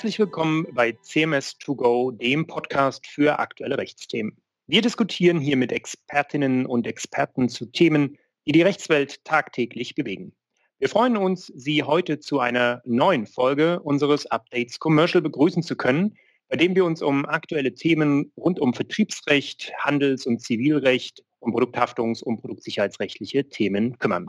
Herzlich 0.00 0.18
willkommen 0.18 0.66
bei 0.72 0.92
CMS2Go, 0.92 2.16
dem 2.16 2.46
Podcast 2.46 3.06
für 3.06 3.38
aktuelle 3.38 3.76
Rechtsthemen. 3.76 4.34
Wir 4.66 4.80
diskutieren 4.80 5.40
hier 5.40 5.58
mit 5.58 5.72
Expertinnen 5.72 6.64
und 6.64 6.86
Experten 6.86 7.50
zu 7.50 7.66
Themen, 7.66 8.16
die 8.46 8.52
die 8.52 8.62
Rechtswelt 8.62 9.22
tagtäglich 9.24 9.94
bewegen. 9.94 10.32
Wir 10.78 10.88
freuen 10.88 11.18
uns, 11.18 11.48
Sie 11.54 11.82
heute 11.82 12.18
zu 12.18 12.40
einer 12.40 12.80
neuen 12.86 13.26
Folge 13.26 13.80
unseres 13.80 14.24
Updates 14.24 14.78
Commercial 14.78 15.20
begrüßen 15.20 15.62
zu 15.62 15.76
können, 15.76 16.16
bei 16.48 16.56
dem 16.56 16.74
wir 16.74 16.86
uns 16.86 17.02
um 17.02 17.26
aktuelle 17.26 17.74
Themen 17.74 18.32
rund 18.38 18.58
um 18.58 18.72
Vertriebsrecht, 18.72 19.70
Handels- 19.80 20.24
und 20.24 20.40
Zivilrecht, 20.40 21.22
um 21.40 21.54
Produkthaftungs- 21.54 22.22
und 22.22 22.40
produktsicherheitsrechtliche 22.40 23.50
Themen 23.50 23.98
kümmern. 23.98 24.28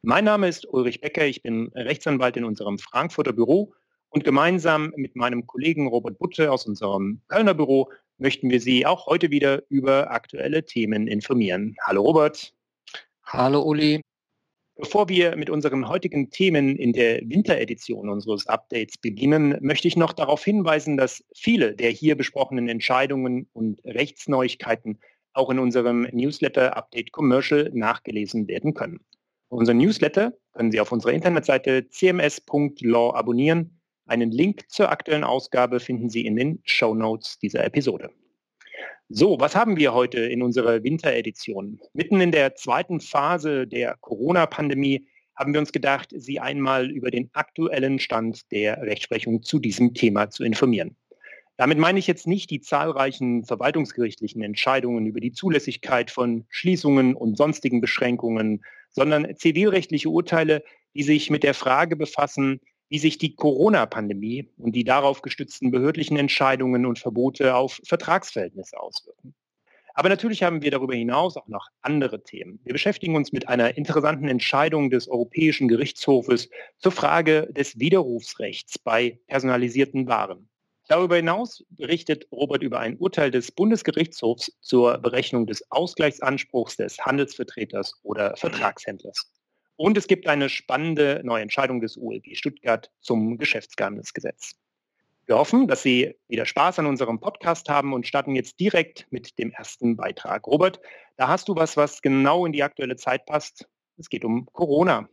Mein 0.00 0.24
Name 0.24 0.48
ist 0.48 0.66
Ulrich 0.66 1.02
Becker, 1.02 1.26
ich 1.26 1.42
bin 1.42 1.70
Rechtsanwalt 1.74 2.38
in 2.38 2.44
unserem 2.44 2.78
Frankfurter 2.78 3.34
Büro 3.34 3.74
und 4.14 4.22
gemeinsam 4.22 4.92
mit 4.96 5.16
meinem 5.16 5.44
Kollegen 5.46 5.88
Robert 5.88 6.18
Butte 6.18 6.52
aus 6.52 6.66
unserem 6.66 7.20
Kölner 7.26 7.52
Büro 7.52 7.90
möchten 8.18 8.48
wir 8.48 8.60
Sie 8.60 8.86
auch 8.86 9.06
heute 9.06 9.30
wieder 9.32 9.64
über 9.68 10.12
aktuelle 10.12 10.64
Themen 10.64 11.08
informieren. 11.08 11.74
Hallo 11.82 12.02
Robert. 12.02 12.54
Hallo 13.24 13.62
Uli. 13.62 14.00
Bevor 14.76 15.08
wir 15.08 15.34
mit 15.36 15.50
unseren 15.50 15.88
heutigen 15.88 16.30
Themen 16.30 16.76
in 16.76 16.92
der 16.92 17.22
Winteredition 17.28 18.08
unseres 18.08 18.46
Updates 18.46 18.98
beginnen, 18.98 19.56
möchte 19.60 19.88
ich 19.88 19.96
noch 19.96 20.12
darauf 20.12 20.44
hinweisen, 20.44 20.96
dass 20.96 21.24
viele 21.34 21.74
der 21.74 21.90
hier 21.90 22.16
besprochenen 22.16 22.68
Entscheidungen 22.68 23.48
und 23.52 23.84
Rechtsneuigkeiten 23.84 25.00
auch 25.32 25.50
in 25.50 25.58
unserem 25.58 26.02
Newsletter 26.12 26.76
Update 26.76 27.10
Commercial 27.10 27.68
nachgelesen 27.74 28.46
werden 28.46 28.74
können. 28.74 29.00
Unser 29.48 29.74
Newsletter 29.74 30.32
können 30.52 30.70
Sie 30.70 30.80
auf 30.80 30.92
unserer 30.92 31.12
Internetseite 31.12 31.88
cms.law 31.88 33.12
abonnieren. 33.12 33.80
Einen 34.06 34.30
Link 34.30 34.68
zur 34.68 34.90
aktuellen 34.90 35.24
Ausgabe 35.24 35.80
finden 35.80 36.10
Sie 36.10 36.26
in 36.26 36.36
den 36.36 36.60
Show 36.64 36.94
Notes 36.94 37.38
dieser 37.38 37.64
Episode. 37.64 38.10
So, 39.08 39.40
was 39.40 39.56
haben 39.56 39.76
wir 39.78 39.94
heute 39.94 40.20
in 40.20 40.42
unserer 40.42 40.82
Winteredition? 40.82 41.80
Mitten 41.94 42.20
in 42.20 42.30
der 42.30 42.54
zweiten 42.54 43.00
Phase 43.00 43.66
der 43.66 43.96
Corona-Pandemie 44.00 45.06
haben 45.36 45.52
wir 45.54 45.60
uns 45.60 45.72
gedacht, 45.72 46.10
Sie 46.14 46.38
einmal 46.38 46.90
über 46.90 47.10
den 47.10 47.30
aktuellen 47.32 47.98
Stand 47.98 48.50
der 48.52 48.82
Rechtsprechung 48.82 49.42
zu 49.42 49.58
diesem 49.58 49.94
Thema 49.94 50.28
zu 50.30 50.44
informieren. 50.44 50.96
Damit 51.56 51.78
meine 51.78 51.98
ich 51.98 52.06
jetzt 52.06 52.26
nicht 52.26 52.50
die 52.50 52.60
zahlreichen 52.60 53.44
verwaltungsgerichtlichen 53.44 54.42
Entscheidungen 54.42 55.06
über 55.06 55.20
die 55.20 55.32
Zulässigkeit 55.32 56.10
von 56.10 56.44
Schließungen 56.50 57.14
und 57.14 57.38
sonstigen 57.38 57.80
Beschränkungen, 57.80 58.64
sondern 58.90 59.34
zivilrechtliche 59.36 60.10
Urteile, 60.10 60.62
die 60.94 61.04
sich 61.04 61.30
mit 61.30 61.42
der 61.42 61.54
Frage 61.54 61.96
befassen, 61.96 62.60
wie 62.94 62.98
sich 63.00 63.18
die 63.18 63.34
Corona-Pandemie 63.34 64.48
und 64.56 64.76
die 64.76 64.84
darauf 64.84 65.20
gestützten 65.20 65.72
behördlichen 65.72 66.16
Entscheidungen 66.16 66.86
und 66.86 67.00
Verbote 67.00 67.56
auf 67.56 67.80
Vertragsverhältnisse 67.82 68.78
auswirken. 68.78 69.34
Aber 69.94 70.08
natürlich 70.08 70.44
haben 70.44 70.62
wir 70.62 70.70
darüber 70.70 70.94
hinaus 70.94 71.36
auch 71.36 71.48
noch 71.48 71.66
andere 71.82 72.22
Themen. 72.22 72.60
Wir 72.62 72.72
beschäftigen 72.72 73.16
uns 73.16 73.32
mit 73.32 73.48
einer 73.48 73.76
interessanten 73.76 74.28
Entscheidung 74.28 74.90
des 74.90 75.08
Europäischen 75.08 75.66
Gerichtshofes 75.66 76.48
zur 76.78 76.92
Frage 76.92 77.48
des 77.50 77.80
Widerrufsrechts 77.80 78.78
bei 78.78 79.18
personalisierten 79.26 80.06
Waren. 80.06 80.48
Darüber 80.86 81.16
hinaus 81.16 81.64
berichtet 81.70 82.28
Robert 82.30 82.62
über 82.62 82.78
ein 82.78 82.96
Urteil 82.98 83.32
des 83.32 83.50
Bundesgerichtshofs 83.50 84.52
zur 84.60 84.98
Berechnung 84.98 85.48
des 85.48 85.68
Ausgleichsanspruchs 85.72 86.76
des 86.76 86.96
Handelsvertreters 87.00 87.94
oder 88.04 88.36
Vertragshändlers. 88.36 89.33
Und 89.76 89.98
es 89.98 90.06
gibt 90.06 90.28
eine 90.28 90.48
spannende 90.48 91.20
neue 91.24 91.42
Entscheidung 91.42 91.80
des 91.80 91.96
ULG 91.96 92.36
Stuttgart 92.36 92.90
zum 93.00 93.38
Geschäftsgeheimnisgesetz. 93.38 94.54
Wir 95.26 95.36
hoffen, 95.36 95.66
dass 95.66 95.82
Sie 95.82 96.14
wieder 96.28 96.44
Spaß 96.44 96.78
an 96.80 96.86
unserem 96.86 97.18
Podcast 97.18 97.68
haben 97.68 97.94
und 97.94 98.06
starten 98.06 98.34
jetzt 98.36 98.60
direkt 98.60 99.06
mit 99.10 99.38
dem 99.38 99.52
ersten 99.52 99.96
Beitrag. 99.96 100.46
Robert, 100.46 100.80
da 101.16 101.28
hast 101.28 101.48
du 101.48 101.56
was, 101.56 101.76
was 101.76 102.02
genau 102.02 102.44
in 102.44 102.52
die 102.52 102.62
aktuelle 102.62 102.96
Zeit 102.96 103.24
passt. 103.24 103.66
Es 103.96 104.10
geht 104.10 104.24
um 104.24 104.46
Corona. 104.52 105.08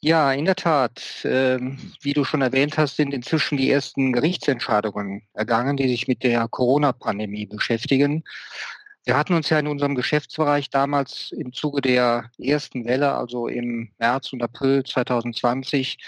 Ja, 0.00 0.32
in 0.32 0.44
der 0.44 0.56
Tat. 0.56 1.02
Ähm, 1.24 1.78
wie 2.02 2.12
du 2.12 2.24
schon 2.24 2.42
erwähnt 2.42 2.76
hast, 2.76 2.96
sind 2.96 3.14
inzwischen 3.14 3.56
die 3.56 3.70
ersten 3.70 4.12
Gerichtsentscheidungen 4.12 5.22
ergangen, 5.32 5.76
die 5.76 5.88
sich 5.88 6.08
mit 6.08 6.24
der 6.24 6.46
Corona-Pandemie 6.48 7.46
beschäftigen. 7.46 8.24
Wir 9.06 9.18
hatten 9.18 9.34
uns 9.34 9.50
ja 9.50 9.58
in 9.58 9.66
unserem 9.66 9.94
Geschäftsbereich 9.96 10.70
damals 10.70 11.30
im 11.32 11.52
Zuge 11.52 11.82
der 11.82 12.30
ersten 12.38 12.86
Welle, 12.86 13.12
also 13.12 13.48
im 13.48 13.90
März 13.98 14.32
und 14.32 14.42
April 14.42 14.82
2020, 14.82 15.98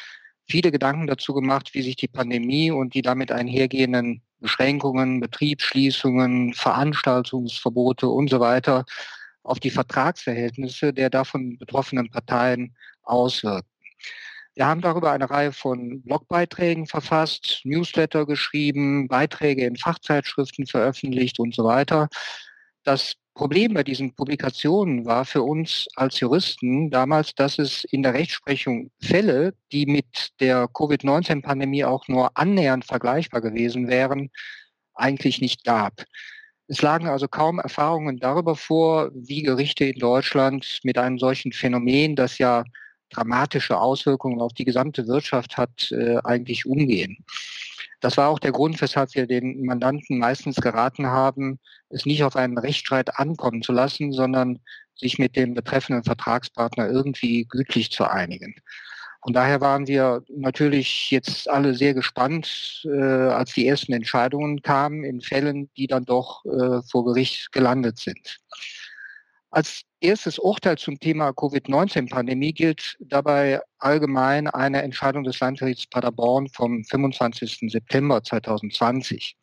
viele 0.49 0.73
Gedanken 0.73 1.07
dazu 1.07 1.35
gemacht, 1.35 1.75
wie 1.75 1.83
sich 1.83 1.97
die 1.97 2.09
Pandemie 2.09 2.71
und 2.71 2.95
die 2.95 3.03
damit 3.03 3.31
einhergehenden 3.31 4.23
Beschränkungen, 4.41 5.21
Betriebsschließungen, 5.21 6.55
Veranstaltungsverbote 6.55 8.09
und 8.09 8.31
so 8.31 8.41
weiter 8.41 8.87
auf 9.43 9.61
die 9.61 9.71
Vertragsverhältnisse 9.71 10.95
der 10.95 11.11
davon 11.11 11.59
betroffenen 11.59 12.11
Parteien 12.11 12.75
auswirken. 13.03 13.69
Wir 14.55 14.67
haben 14.67 14.81
darüber 14.81 15.13
eine 15.13 15.29
Reihe 15.29 15.53
von 15.53 16.01
Blogbeiträgen 16.01 16.87
verfasst, 16.87 17.61
Newsletter 17.65 18.25
geschrieben, 18.25 19.07
Beiträge 19.07 19.67
in 19.67 19.77
Fachzeitschriften 19.77 20.67
veröffentlicht 20.67 21.39
und 21.39 21.55
so 21.55 21.65
weiter. 21.65 22.09
Das 22.87 23.15
Problem 23.35 23.75
bei 23.75 23.83
diesen 23.83 24.15
Publikationen 24.15 25.07
war 25.07 25.25
für 25.25 25.43
uns 25.43 25.89
als 25.97 26.21
Juristen 26.21 26.89
damals, 26.89 27.35
dass 27.35 27.59
es 27.59 27.83
in 27.91 28.05
der 28.05 28.15
Rechtsprechung 28.15 28.93
Fälle, 29.01 29.55
die 29.73 29.87
mit 29.87 30.31
der 30.39 30.69
Covid-19-Pandemie 30.69 31.85
auch 31.85 32.07
nur 32.07 32.31
annähernd 32.39 32.85
vergleichbar 32.85 33.41
gewesen 33.41 33.89
wären, 33.89 34.31
eigentlich 34.95 35.41
nicht 35.41 35.65
gab. 35.65 36.05
Es 36.69 36.81
lagen 36.81 37.09
also 37.09 37.27
kaum 37.27 37.59
Erfahrungen 37.59 38.19
darüber 38.19 38.55
vor, 38.55 39.11
wie 39.13 39.43
Gerichte 39.43 39.85
in 39.87 39.99
Deutschland 39.99 40.79
mit 40.85 40.97
einem 40.97 41.19
solchen 41.19 41.51
Phänomen, 41.51 42.15
das 42.15 42.39
ja 42.39 42.63
dramatische 43.11 43.81
Auswirkungen 43.81 44.41
auf 44.41 44.53
die 44.53 44.65
gesamte 44.65 45.09
Wirtschaft 45.09 45.57
hat, 45.57 45.91
äh, 45.91 46.19
eigentlich 46.23 46.67
umgehen. 46.67 47.17
Das 48.01 48.17
war 48.17 48.29
auch 48.29 48.39
der 48.39 48.53
Grund, 48.53 48.81
weshalb 48.81 49.15
wir 49.15 49.27
den 49.27 49.65
Mandanten 49.65 50.19
meistens 50.19 50.57
geraten 50.57 51.07
haben, 51.07 51.59
es 51.89 52.07
nicht 52.07 52.25
auf 52.25 52.37
einen 52.37 52.59
Rechtsstreit 52.59 53.19
ankommen 53.19 53.63
zu 53.63 53.73
lassen, 53.73 54.13
sondern 54.13 54.61
sich 54.95 55.19
mit 55.19 55.37
dem 55.37 55.55
betreffenden 55.55 56.05
Vertragspartner 56.05 56.89
irgendwie 56.89 57.45
gütlich 57.45 57.91
zu 57.91 58.05
einigen. 58.05 58.55
Und 59.21 59.35
daher 59.35 59.61
waren 59.61 59.89
wir 59.89 60.23
natürlich 60.29 61.11
jetzt 61.11 61.51
alle 61.51 61.75
sehr 61.75 61.95
gespannt, 61.95 62.83
äh, 62.85 63.01
als 63.01 63.53
die 63.55 63.67
ersten 63.67 63.93
Entscheidungen 63.93 64.63
kamen 64.63 65.03
in 65.03 65.21
Fällen, 65.21 65.69
die 65.77 65.89
dann 65.89 66.05
doch 66.05 66.45
äh, 66.45 66.81
vor 66.89 67.05
Gericht 67.07 67.51
gelandet 67.51 67.99
sind. 67.99 68.39
Als 69.51 69.83
erstes 70.07 70.39
Urteil 70.39 70.79
zum 70.79 71.01
Thema 71.01 71.33
Covid-19-Pandemie 71.33 72.53
gilt 72.53 72.97
dabei 73.01 73.61
allgemein 73.79 74.47
eine 74.47 74.83
Entscheidung 74.83 75.25
des 75.25 75.41
Landgerichts 75.41 75.89
Paderborn 75.89 76.49
vom 76.49 76.85
25. 76.85 77.73
September 77.73 78.23
2020. 78.23 79.37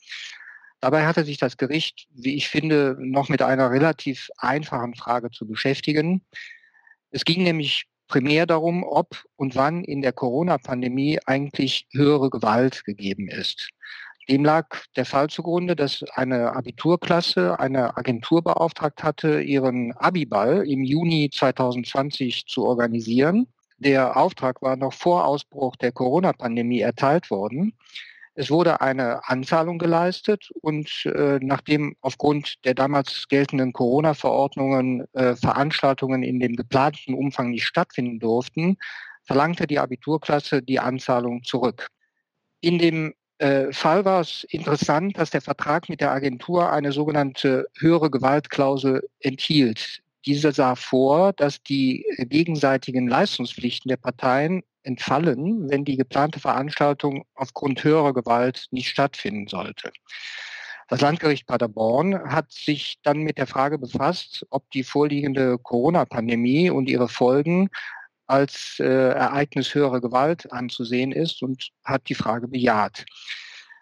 Dabei 0.80 1.06
hatte 1.06 1.26
sich 1.26 1.38
das 1.38 1.58
Gericht, 1.58 2.08
wie 2.14 2.36
ich 2.36 2.48
finde, 2.48 2.96
noch 3.00 3.28
mit 3.28 3.42
einer 3.42 3.72
relativ 3.72 4.30
einfachen 4.38 4.96
Frage 4.96 5.32
zu 5.32 5.46
beschäftigen. 5.46 6.26
Es 7.12 7.26
ging 7.26 7.44
nämlich 7.44 7.86
primär 8.08 8.46
darum, 8.46 8.84
ob 8.84 9.22
und 9.36 9.56
wann 9.56 9.84
in 9.84 10.02
der 10.02 10.14
Corona-Pandemie 10.14 11.20
eigentlich 11.26 11.88
höhere 11.92 12.30
Gewalt 12.30 12.86
gegeben 12.86 13.28
ist. 13.28 13.70
Dem 14.30 14.46
lag 14.46 14.68
der 14.96 15.06
Fall 15.06 15.30
zugrunde, 15.30 15.76
dass 15.76 16.04
eine 16.14 16.56
Abiturklasse 16.56 17.60
eine 17.60 17.98
Agentur 17.98 18.42
beauftragt 18.42 19.04
hatte, 19.04 19.42
ihren 19.42 19.92
Abiball 19.94 20.66
im 20.68 20.84
Juni 20.84 21.30
2020 21.30 22.46
zu 22.46 22.66
organisieren. 22.66 23.48
Der 23.78 24.16
Auftrag 24.16 24.62
war 24.62 24.78
noch 24.78 24.94
vor 24.94 25.26
Ausbruch 25.26 25.76
der 25.76 25.92
Corona-Pandemie 25.92 26.80
erteilt 26.80 27.30
worden. 27.30 27.74
Es 28.36 28.50
wurde 28.50 28.82
eine 28.82 29.28
Anzahlung 29.28 29.78
geleistet 29.78 30.50
und 30.62 31.06
äh, 31.06 31.38
nachdem 31.42 31.96
aufgrund 32.02 32.66
der 32.66 32.74
damals 32.74 33.28
geltenden 33.28 33.74
Corona-Verordnungen 33.74 35.06
äh, 35.14 35.36
Veranstaltungen 35.36 36.24
in 36.24 36.40
dem 36.40 36.56
geplanten 36.56 37.14
Umfang 37.14 37.52
nicht 37.52 37.66
stattfinden 37.66 38.20
durften, 38.20 38.78
verlangte 39.24 39.68
die 39.68 39.80
Abiturklasse 39.80 40.64
die 40.64 40.80
Anzahlung 40.80 41.44
zurück. 41.44 41.90
In 42.60 42.80
dem 42.80 43.14
Fall 43.72 44.06
war 44.06 44.22
es 44.22 44.46
interessant, 44.46 45.18
dass 45.18 45.30
der 45.30 45.42
Vertrag 45.42 45.90
mit 45.90 46.00
der 46.00 46.12
Agentur 46.12 46.72
eine 46.72 46.94
sogenannte 46.94 47.68
höhere 47.78 48.10
Gewaltklausel 48.10 49.10
enthielt. 49.20 50.02
Diese 50.26 50.54
sah 50.54 50.76
vor, 50.76 51.34
dass 51.34 51.62
die 51.62 52.06
gegenseitigen 52.18 53.08
Leistungspflichten 53.08 53.90
der 53.90 53.98
Parteien 53.98 54.64
entfallen, 54.84 55.70
wenn 55.70 55.84
die 55.84 55.98
geplante 55.98 56.40
Veranstaltung 56.40 57.26
aufgrund 57.36 57.84
höherer 57.84 58.14
Gewalt 58.14 58.68
nicht 58.72 58.90
stattfinden 58.90 59.48
sollte. 59.48 59.92
Das 60.88 61.02
Landgericht 61.02 61.48
Paderborn 61.48 62.32
hat 62.32 62.52
sich 62.52 63.00
dann 63.04 63.20
mit 63.20 63.38
der 63.38 63.48
Frage 63.48 63.78
befasst, 63.78 64.46
ob 64.50 64.70
die 64.72 64.84
vorliegende 64.84 65.58
Corona-Pandemie 65.58 66.70
und 66.70 66.90
ihre 66.90 67.08
Folgen 67.10 67.70
als 68.28 68.78
äh, 68.80 68.86
Ereignis 68.86 69.74
höherer 69.74 70.02
Gewalt 70.02 70.52
anzusehen 70.52 71.12
ist 71.12 71.42
und 71.44 71.70
hat 71.84 72.10
die 72.10 72.16
Frage 72.16 72.48
bejaht. 72.48 73.06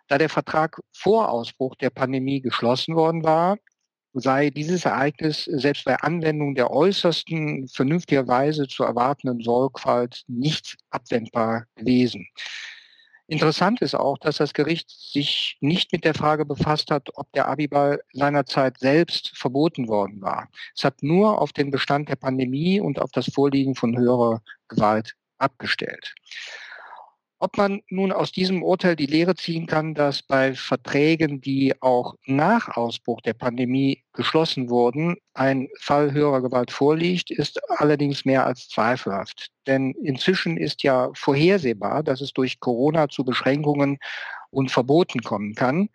Da 0.08 0.18
der 0.18 0.30
Vertrag 0.30 0.80
vor 0.94 1.30
Ausbruch 1.30 1.76
der 1.76 1.90
Pandemie 1.90 2.42
geschlossen 2.42 2.96
worden 2.96 3.24
war, 3.24 3.58
sei 4.14 4.50
dieses 4.50 4.86
Ereignis 4.86 5.46
selbst 5.46 5.86
bei 5.86 5.96
Anwendung 5.96 6.56
der 6.56 6.72
äußersten 6.72 7.68
vernünftigerweise 7.70 8.68
zu 8.68 8.84
erwartenden 8.84 9.40
Sorgfalt 9.42 10.24
nicht 10.28 10.76
abwendbar 10.90 11.66
gewesen. 11.76 12.28
Interessant 13.32 13.82
ist 13.82 13.96
auch, 13.96 14.18
dass 14.18 14.36
das 14.40 14.54
Gericht 14.54 14.90
sich 14.90 15.58
nicht 15.62 15.94
mit 15.94 16.04
der 16.04 16.14
Frage 16.14 16.44
befasst 16.44 16.92
hat, 16.92 17.08
ob 17.14 17.32
der 17.32 17.48
Abiball 17.48 18.02
seinerzeit 18.12 18.78
selbst 18.78 19.32
verboten 19.38 19.88
worden 19.88 20.22
war. 20.22 20.50
Es 20.76 20.84
hat 20.84 21.02
nur 21.02 21.42
auf 21.42 21.54
den 21.54 21.72
Bestand 21.72 22.10
der 22.10 22.18
Pandemie 22.18 22.82
und 22.82 23.00
auf 23.00 23.10
das 23.14 23.32
Vorliegen 23.34 23.74
von 23.74 23.98
höherer 23.98 24.42
Gewalt 24.68 25.16
abgestellt. 25.38 26.14
Ob 27.44 27.58
man 27.58 27.82
nun 27.90 28.12
aus 28.12 28.32
diesem 28.32 28.62
Urteil 28.62 28.96
die 28.96 29.08
Lehre 29.08 29.34
ziehen 29.34 29.66
kann, 29.66 29.96
dass 29.96 30.22
bei 30.22 30.54
Verträgen, 30.54 31.42
die 31.42 31.74
auch 31.82 32.14
nach 32.28 32.78
Ausbruch 32.78 33.20
der 33.22 33.34
Pandemie 33.34 34.04
geschlossen 34.14 34.70
wurden, 34.70 35.18
ein 35.34 35.68
Fall 35.80 36.12
höherer 36.12 36.44
Gewalt 36.44 36.70
vorliegt, 36.70 37.32
ist 37.32 37.60
allerdings 37.80 38.26
mehr 38.26 38.46
als 38.46 38.68
zweifelhaft. 38.70 39.48
Denn 39.66 39.96
inzwischen 40.04 40.56
ist 40.56 40.84
ja 40.84 41.10
vorhersehbar, 41.16 42.04
dass 42.04 42.22
es 42.22 42.32
durch 42.32 42.60
Corona 42.60 43.10
zu 43.10 43.26
Beschränkungen 43.26 43.98
und 44.52 44.70
Verboten 44.70 45.22
kommen 45.24 45.56
kann. 45.56 45.90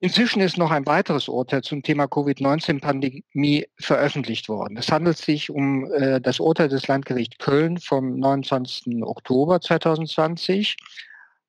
Inzwischen 0.00 0.40
ist 0.40 0.58
noch 0.58 0.70
ein 0.70 0.86
weiteres 0.86 1.28
Urteil 1.28 1.62
zum 1.62 1.82
Thema 1.82 2.06
Covid-19-Pandemie 2.06 3.66
veröffentlicht 3.78 4.48
worden. 4.48 4.76
Es 4.76 4.92
handelt 4.92 5.16
sich 5.16 5.50
um 5.50 5.90
äh, 5.92 6.20
das 6.20 6.40
Urteil 6.40 6.68
des 6.68 6.88
Landgerichts 6.88 7.38
Köln 7.38 7.78
vom 7.78 8.18
29. 8.18 9.02
Oktober 9.02 9.60
2020. 9.60 10.76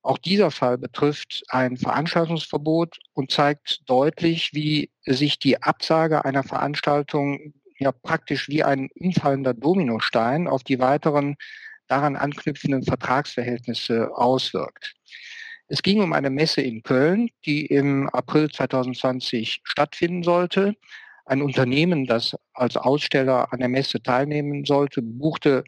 Auch 0.02 0.18
dieser 0.18 0.52
Fall 0.52 0.78
betrifft 0.78 1.42
ein 1.48 1.76
Veranstaltungsverbot 1.76 2.96
und 3.12 3.32
zeigt 3.32 3.80
deutlich, 3.90 4.50
wie 4.54 4.90
sich 5.04 5.38
die 5.38 5.60
Absage 5.62 6.24
einer 6.24 6.44
Veranstaltung 6.44 7.54
ja 7.78 7.92
praktisch 7.92 8.48
wie 8.48 8.62
ein 8.62 8.88
umfallender 8.94 9.52
Dominostein 9.52 10.46
auf 10.46 10.62
die 10.62 10.78
weiteren 10.78 11.36
daran 11.88 12.16
anknüpfenden 12.16 12.84
Vertragsverhältnisse 12.84 14.16
auswirkt. 14.16 14.94
Es 15.68 15.82
ging 15.82 16.00
um 16.00 16.12
eine 16.12 16.30
Messe 16.30 16.60
in 16.60 16.82
Köln, 16.82 17.28
die 17.44 17.66
im 17.66 18.08
April 18.10 18.48
2020 18.50 19.62
stattfinden 19.64 20.22
sollte. 20.22 20.76
Ein 21.24 21.42
Unternehmen, 21.42 22.06
das 22.06 22.36
als 22.54 22.76
Aussteller 22.76 23.52
an 23.52 23.58
der 23.58 23.68
Messe 23.68 24.00
teilnehmen 24.00 24.64
sollte, 24.64 25.02
buchte 25.02 25.64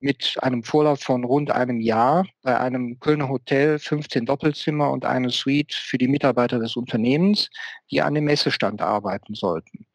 mit 0.00 0.36
einem 0.42 0.62
Vorlauf 0.62 1.00
von 1.00 1.24
rund 1.24 1.50
einem 1.50 1.80
Jahr 1.80 2.26
bei 2.42 2.58
einem 2.58 2.98
Kölner 3.00 3.28
Hotel 3.28 3.78
15 3.78 4.26
Doppelzimmer 4.26 4.90
und 4.90 5.04
eine 5.04 5.30
Suite 5.30 5.74
für 5.74 5.98
die 5.98 6.08
Mitarbeiter 6.08 6.58
des 6.58 6.76
Unternehmens, 6.76 7.50
die 7.90 8.00
an 8.00 8.14
dem 8.14 8.24
Messestand 8.24 8.82
arbeiten 8.82 9.34
sollten. 9.34 9.86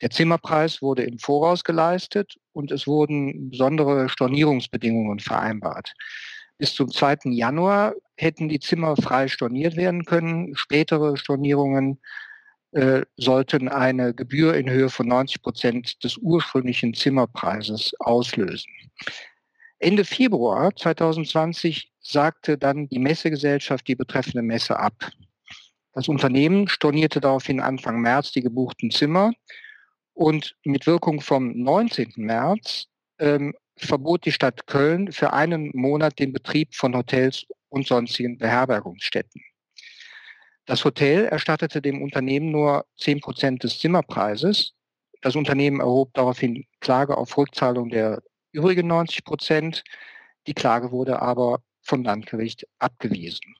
Der 0.00 0.10
Zimmerpreis 0.10 0.82
wurde 0.82 1.04
im 1.04 1.18
Voraus 1.18 1.62
geleistet 1.62 2.36
und 2.52 2.72
es 2.72 2.88
wurden 2.88 3.50
besondere 3.50 4.08
Stornierungsbedingungen 4.08 5.20
vereinbart. 5.20 5.94
Bis 6.62 6.74
zum 6.74 6.92
2. 6.92 7.32
Januar 7.32 7.96
hätten 8.16 8.48
die 8.48 8.60
Zimmer 8.60 8.94
frei 8.94 9.26
storniert 9.26 9.74
werden 9.74 10.04
können. 10.04 10.54
Spätere 10.54 11.16
Stornierungen 11.16 12.00
äh, 12.70 13.02
sollten 13.16 13.68
eine 13.68 14.14
Gebühr 14.14 14.54
in 14.54 14.70
Höhe 14.70 14.88
von 14.88 15.08
90 15.08 15.42
Prozent 15.42 16.04
des 16.04 16.18
ursprünglichen 16.18 16.94
Zimmerpreises 16.94 17.94
auslösen. 17.98 18.70
Ende 19.80 20.04
Februar 20.04 20.70
2020 20.76 21.90
sagte 21.98 22.56
dann 22.56 22.86
die 22.86 23.00
Messegesellschaft 23.00 23.88
die 23.88 23.96
betreffende 23.96 24.42
Messe 24.42 24.78
ab. 24.78 24.94
Das 25.94 26.06
Unternehmen 26.06 26.68
stornierte 26.68 27.20
daraufhin 27.20 27.58
Anfang 27.58 28.00
März 28.00 28.30
die 28.30 28.42
gebuchten 28.42 28.92
Zimmer 28.92 29.32
und 30.14 30.54
mit 30.62 30.86
Wirkung 30.86 31.20
vom 31.20 31.60
19. 31.60 32.12
März 32.18 32.86
ähm, 33.18 33.52
verbot 33.76 34.24
die 34.24 34.32
Stadt 34.32 34.66
Köln 34.66 35.12
für 35.12 35.32
einen 35.32 35.70
Monat 35.74 36.18
den 36.18 36.32
Betrieb 36.32 36.74
von 36.74 36.96
Hotels 36.96 37.46
und 37.68 37.86
sonstigen 37.86 38.38
Beherbergungsstätten. 38.38 39.42
Das 40.66 40.84
Hotel 40.84 41.24
erstattete 41.24 41.82
dem 41.82 42.02
Unternehmen 42.02 42.50
nur 42.50 42.86
10 42.98 43.20
Prozent 43.20 43.64
des 43.64 43.78
Zimmerpreises. 43.78 44.74
Das 45.20 45.34
Unternehmen 45.34 45.80
erhob 45.80 46.14
daraufhin 46.14 46.66
Klage 46.80 47.16
auf 47.16 47.36
Rückzahlung 47.36 47.88
der 47.88 48.22
übrigen 48.52 48.86
90 48.86 49.24
Prozent. 49.24 49.82
Die 50.46 50.54
Klage 50.54 50.92
wurde 50.92 51.20
aber 51.20 51.62
vom 51.82 52.02
Landgericht 52.04 52.66
abgewiesen. 52.78 53.54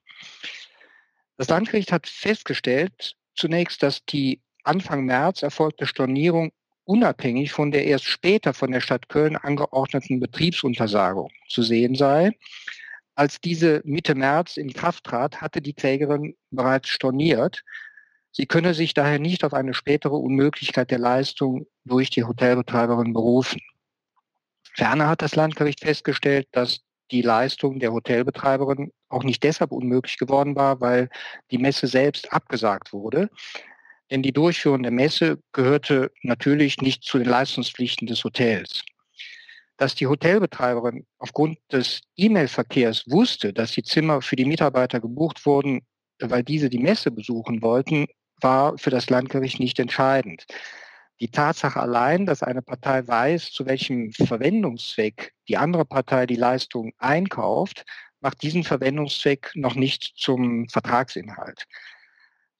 Das 1.37 1.49
Landgericht 1.49 1.91
hat 1.91 2.07
festgestellt 2.07 3.15
zunächst, 3.35 3.83
dass 3.83 4.05
die 4.05 4.41
Anfang 4.63 5.03
März 5.05 5.41
erfolgte 5.43 5.85
Stornierung 5.85 6.51
unabhängig 6.85 7.51
von 7.51 7.71
der 7.71 7.85
erst 7.85 8.05
später 8.05 8.53
von 8.53 8.71
der 8.71 8.81
Stadt 8.81 9.09
Köln 9.09 9.35
angeordneten 9.35 10.19
Betriebsuntersagung 10.19 11.31
zu 11.47 11.63
sehen 11.63 11.95
sei. 11.95 12.31
Als 13.15 13.39
diese 13.39 13.81
Mitte 13.85 14.15
März 14.15 14.57
in 14.57 14.73
Kraft 14.73 15.03
trat, 15.03 15.41
hatte 15.41 15.61
die 15.61 15.73
Klägerin 15.73 16.35
bereits 16.49 16.89
storniert. 16.89 17.63
Sie 18.31 18.47
könne 18.47 18.73
sich 18.73 18.93
daher 18.95 19.19
nicht 19.19 19.43
auf 19.43 19.53
eine 19.53 19.75
spätere 19.75 20.15
Unmöglichkeit 20.15 20.89
der 20.89 20.97
Leistung 20.97 21.67
durch 21.85 22.09
die 22.09 22.23
Hotelbetreiberin 22.23 23.13
berufen. 23.13 23.61
Ferner 24.75 25.07
hat 25.07 25.21
das 25.21 25.35
Landgericht 25.35 25.81
festgestellt, 25.81 26.47
dass 26.51 26.79
die 27.11 27.21
Leistung 27.21 27.79
der 27.79 27.93
Hotelbetreiberin 27.93 28.91
auch 29.09 29.23
nicht 29.23 29.43
deshalb 29.43 29.71
unmöglich 29.71 30.17
geworden 30.17 30.55
war, 30.55 30.81
weil 30.81 31.09
die 31.51 31.59
Messe 31.59 31.85
selbst 31.85 32.33
abgesagt 32.33 32.91
wurde. 32.91 33.29
Denn 34.13 34.21
die 34.21 34.31
Durchführung 34.31 34.83
der 34.83 34.91
Messe 34.91 35.39
gehörte 35.53 36.11
natürlich 36.21 36.79
nicht 36.79 37.03
zu 37.03 37.17
den 37.17 37.27
Leistungspflichten 37.27 38.05
des 38.05 38.23
Hotels. 38.23 38.83
Dass 39.77 39.95
die 39.95 40.05
Hotelbetreiberin 40.05 41.07
aufgrund 41.17 41.57
des 41.71 42.01
E-Mail-Verkehrs 42.15 43.05
wusste, 43.07 43.53
dass 43.53 43.71
die 43.71 43.81
Zimmer 43.81 44.21
für 44.21 44.35
die 44.35 44.45
Mitarbeiter 44.45 44.99
gebucht 44.99 45.47
wurden, 45.47 45.81
weil 46.19 46.43
diese 46.43 46.69
die 46.69 46.77
Messe 46.77 47.09
besuchen 47.09 47.63
wollten, 47.63 48.05
war 48.39 48.77
für 48.77 48.91
das 48.91 49.09
Landgericht 49.09 49.59
nicht 49.59 49.79
entscheidend. 49.79 50.45
Die 51.19 51.29
Tatsache 51.29 51.79
allein, 51.79 52.27
dass 52.27 52.43
eine 52.43 52.61
Partei 52.61 53.07
weiß, 53.07 53.51
zu 53.51 53.65
welchem 53.65 54.11
Verwendungszweck 54.11 55.33
die 55.47 55.57
andere 55.57 55.85
Partei 55.85 56.27
die 56.27 56.35
Leistung 56.35 56.93
einkauft, 56.99 57.83
macht 58.19 58.43
diesen 58.43 58.63
Verwendungszweck 58.63 59.49
noch 59.55 59.73
nicht 59.73 60.13
zum 60.17 60.69
Vertragsinhalt. 60.69 61.65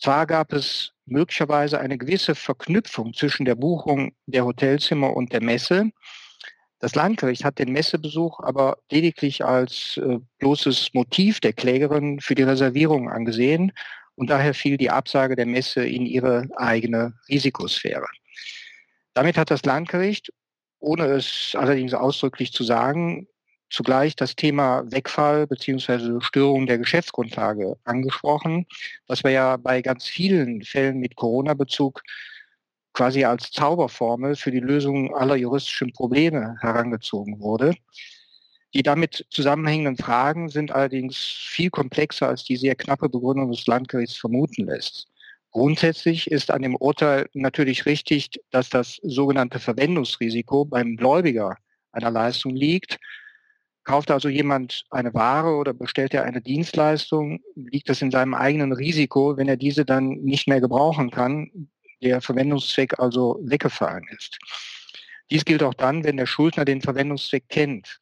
Zwar 0.04 0.28
gab 0.28 0.52
es 0.52 0.92
möglicherweise 1.06 1.80
eine 1.80 1.98
gewisse 1.98 2.36
Verknüpfung 2.36 3.14
zwischen 3.14 3.46
der 3.46 3.56
Buchung 3.56 4.14
der 4.26 4.44
Hotelzimmer 4.44 5.16
und 5.16 5.32
der 5.32 5.42
Messe. 5.42 5.92
Das 6.80 6.94
Landgericht 6.94 7.46
hat 7.46 7.58
den 7.58 7.72
Messebesuch 7.72 8.42
aber 8.42 8.80
lediglich 8.92 9.46
als 9.46 9.96
äh, 9.96 10.20
bloßes 10.40 10.90
Motiv 10.94 11.40
der 11.40 11.54
Klägerin 11.54 12.20
für 12.20 12.36
die 12.36 12.44
Reservierung 12.44 13.10
angesehen 13.10 13.72
und 14.16 14.30
daher 14.30 14.54
fiel 14.54 14.76
die 14.76 14.90
Absage 14.90 15.38
der 15.38 15.46
Messe 15.46 15.86
in 15.86 16.06
ihre 16.06 16.50
eigene 16.58 17.14
Risikosphäre. 17.30 18.08
Damit 19.14 19.38
hat 19.38 19.52
das 19.52 19.64
Landgericht, 19.64 20.34
ohne 20.80 21.06
es 21.06 21.56
allerdings 21.58 21.94
ausdrücklich 21.94 22.52
zu 22.52 22.66
sagen, 22.66 23.30
zugleich 23.70 24.16
das 24.16 24.36
Thema 24.36 24.84
Wegfall 24.92 25.48
beziehungsweise 25.48 26.20
Störung 26.22 26.68
der 26.68 26.78
Geschäftsgrundlage 26.78 27.76
angesprochen, 27.84 28.66
was 29.08 29.24
wir 29.24 29.32
ja 29.32 29.58
bei 29.58 29.82
ganz 29.82 30.06
vielen 30.06 30.62
Fällen 30.62 31.00
mit 31.00 31.16
Corona-Bezug 31.16 32.02
quasi 32.94 33.24
als 33.26 33.52
Zauberformel 33.52 34.36
für 34.36 34.52
die 34.52 34.60
Lösung 34.60 35.16
aller 35.16 35.36
juristischen 35.36 35.92
Probleme 35.92 36.56
herangezogen 36.62 37.40
wurde. 37.40 37.74
Die 38.76 38.84
damit 38.84 39.26
zusammenhängenden 39.30 39.98
Fragen 39.98 40.50
sind 40.50 40.72
allerdings 40.72 41.18
viel 41.18 41.70
komplexer, 41.70 42.28
als 42.28 42.44
die 42.44 42.58
sehr 42.58 42.76
knappe 42.76 43.10
Begründung 43.10 43.52
des 43.52 43.68
Landgerichts 43.68 44.18
vermuten 44.18 44.66
lässt. 44.66 45.08
Grundsätzlich 45.52 46.32
ist 46.32 46.50
an 46.50 46.64
dem 46.64 46.76
Urteil 46.76 47.30
natürlich 47.34 47.86
richtig, 47.86 48.32
dass 48.50 48.70
das 48.70 49.00
sogenannte 49.04 49.60
Verwendungsrisiko 49.60 50.66
beim 50.66 50.98
Gläubiger 50.98 51.58
einer 51.92 52.10
Leistung 52.10 52.56
liegt 52.56 53.00
Kauft 53.84 54.12
also 54.12 54.30
jemand 54.30 54.86
eine 54.92 55.14
Ware 55.14 55.56
oder 55.56 55.74
bestellt 55.74 56.14
er 56.14 56.24
eine 56.24 56.42
Dienstleistung, 56.42 57.42
liegt 57.56 57.90
das 57.90 58.02
in 58.02 58.12
seinem 58.12 58.34
eigenen 58.34 58.72
Risiko, 58.72 59.36
wenn 59.36 59.50
er 59.50 59.58
diese 59.58 59.84
dann 59.84 60.10
nicht 60.22 60.48
mehr 60.48 60.62
gebrauchen 60.62 61.12
kann, 61.12 61.70
der 62.02 62.22
Verwendungszweck 62.22 63.00
also 63.00 63.40
weggefallen 63.44 64.06
ist. 64.16 64.38
Dies 65.32 65.46
gilt 65.46 65.64
auch 65.64 65.74
dann, 65.74 66.04
wenn 66.04 66.18
der 66.18 66.26
Schuldner 66.26 66.66
den 66.66 66.82
Verwendungszweck 66.82 67.50
kennt. 67.50 68.00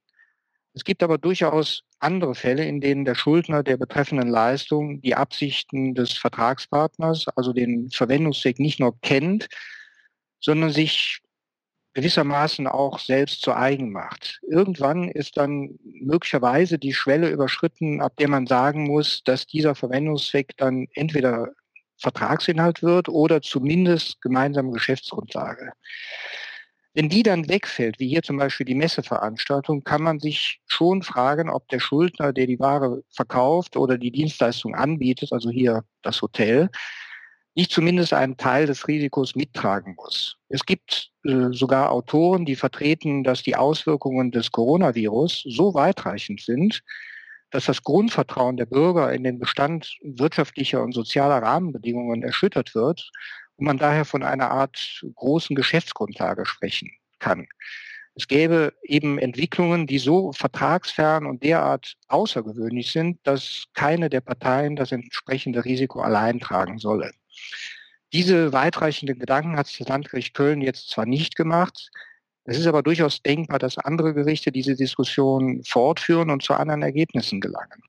Es 0.74 0.84
gibt 0.84 1.04
aber 1.04 1.18
durchaus 1.18 1.84
andere 2.00 2.36
Fälle, 2.36 2.66
in 2.66 2.82
denen 2.82 3.06
der 3.06 3.16
Schuldner 3.16 3.64
der 3.64 3.78
betreffenden 3.78 4.30
Leistung 4.30 5.02
die 5.02 5.16
Absichten 5.16 5.94
des 5.94 6.14
Vertragspartners, 6.14 7.28
also 7.36 7.54
den 7.54 7.90
Verwendungszweck 7.92 8.60
nicht 8.60 8.80
nur 8.80 9.00
kennt, 9.02 9.48
sondern 10.40 10.72
sich 10.72 11.22
gewissermaßen 11.94 12.68
auch 12.68 13.00
selbst 13.00 13.42
zu 13.42 13.54
eigen 13.54 13.92
macht. 13.92 14.40
Irgendwann 14.50 15.10
ist 15.10 15.38
dann 15.38 15.78
möglicherweise 15.84 16.80
die 16.80 16.94
Schwelle 16.94 17.30
überschritten, 17.30 18.02
ab 18.02 18.14
der 18.18 18.30
man 18.30 18.48
sagen 18.48 18.84
muss, 18.84 19.24
dass 19.24 19.46
dieser 19.46 19.76
Verwendungszweck 19.76 20.56
dann 20.58 20.88
entweder 20.94 21.50
Vertragsinhalt 21.98 22.82
wird 22.82 23.10
oder 23.10 23.42
zumindest 23.42 24.22
gemeinsame 24.22 24.72
Geschäftsgrundlage. 24.72 25.74
Wenn 26.94 27.08
die 27.08 27.24
dann 27.24 27.48
wegfällt, 27.48 28.00
wie 28.00 28.10
hier 28.10 28.22
zum 28.22 28.38
Beispiel 28.38 28.66
die 28.66 28.76
Messeveranstaltung, 28.76 29.84
kann 29.84 30.02
man 30.02 30.20
sich 30.20 30.60
schon 30.68 31.04
fragen, 31.04 31.50
ob 31.50 31.68
der 31.70 31.80
Schuldner, 31.80 32.34
der 32.34 32.48
die 32.48 32.60
Ware 32.60 33.02
verkauft 33.10 33.78
oder 33.78 33.98
die 33.98 34.12
Dienstleistung 34.12 34.76
anbietet, 34.76 35.32
also 35.32 35.50
hier 35.50 35.86
das 36.02 36.22
Hotel, 36.22 36.70
nicht 37.56 37.72
zumindest 37.72 38.14
einen 38.14 38.36
Teil 38.36 38.66
des 38.66 38.88
Risikos 38.88 39.36
mittragen 39.36 39.96
muss. 39.96 40.38
Es 40.50 40.66
gibt 40.66 41.11
sogar 41.24 41.92
Autoren, 41.92 42.46
die 42.46 42.56
vertreten, 42.56 43.24
dass 43.24 43.44
die 43.44 43.56
Auswirkungen 43.56 44.32
des 44.32 44.52
Coronavirus 44.52 45.44
so 45.48 45.74
weitreichend 45.74 46.42
sind, 46.42 46.82
dass 47.52 47.66
das 47.66 47.84
Grundvertrauen 47.84 48.58
der 48.58 48.66
Bürger 48.66 49.14
in 49.14 49.24
den 49.24 49.38
Bestand 49.38 49.98
wirtschaftlicher 50.02 50.82
und 50.82 50.94
sozialer 50.94 51.44
Rahmenbedingungen 51.44 52.24
erschüttert 52.24 52.74
wird 52.74 53.12
und 53.58 53.66
man 53.66 53.78
daher 53.78 54.06
von 54.06 54.24
einer 54.24 54.50
Art 54.52 55.04
großen 55.16 55.56
Geschäftsgrundlage 55.56 56.46
sprechen 56.46 56.90
kann. 57.20 57.48
Es 58.16 58.28
gäbe 58.28 58.74
eben 58.84 59.18
Entwicklungen, 59.20 59.88
die 59.88 60.00
so 60.00 60.34
vertragsfern 60.34 61.26
und 61.26 61.44
derart 61.44 61.96
außergewöhnlich 62.08 62.92
sind, 62.92 63.20
dass 63.24 63.66
keine 63.74 64.10
der 64.10 64.22
Parteien 64.22 64.76
das 64.76 64.92
entsprechende 64.92 65.64
Risiko 65.64 66.02
allein 66.02 66.40
tragen 66.40 66.78
solle. 66.78 67.12
Diese 68.14 68.52
weitreichenden 68.54 69.20
Gedanken 69.20 69.58
hat 69.58 69.68
das 69.68 69.88
Landgericht 69.88 70.34
Köln 70.34 70.62
jetzt 70.62 70.90
zwar 70.90 71.06
nicht 71.06 71.36
gemacht, 71.36 71.92
es 72.44 72.58
ist 72.58 72.68
aber 72.68 72.82
durchaus 72.82 73.22
denkbar, 73.22 73.60
dass 73.60 73.78
andere 73.78 74.14
Gerichte 74.14 74.52
diese 74.52 74.76
Diskussion 74.76 75.64
fortführen 75.64 76.30
und 76.30 76.42
zu 76.42 76.54
anderen 76.54 76.82
Ergebnissen 76.82 77.40
gelangen. 77.40 77.84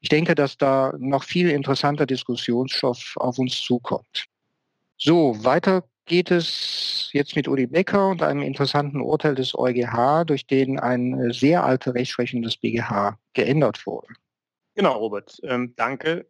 Ich 0.00 0.08
denke, 0.08 0.34
dass 0.34 0.58
da 0.58 0.92
noch 0.98 1.24
viel 1.24 1.48
interessanter 1.48 2.04
Diskussionsstoff 2.04 3.14
auf 3.16 3.38
uns 3.38 3.62
zukommt. 3.62 4.26
So, 4.98 5.42
weiter 5.44 5.84
geht 6.06 6.30
es 6.30 7.08
jetzt 7.12 7.36
mit 7.36 7.48
Uli 7.48 7.66
Becker 7.66 8.08
und 8.08 8.22
einem 8.22 8.42
interessanten 8.42 9.00
Urteil 9.00 9.34
des 9.34 9.54
EuGH, 9.54 10.24
durch 10.26 10.46
den 10.46 10.78
eine 10.78 11.32
sehr 11.32 11.64
alte 11.64 11.94
Rechtsprechung 11.94 12.42
des 12.42 12.56
BGH 12.56 13.16
geändert 13.32 13.86
wurde. 13.86 14.08
Genau, 14.74 14.98
Robert. 14.98 15.38
Ähm, 15.44 15.72
danke. 15.76 16.26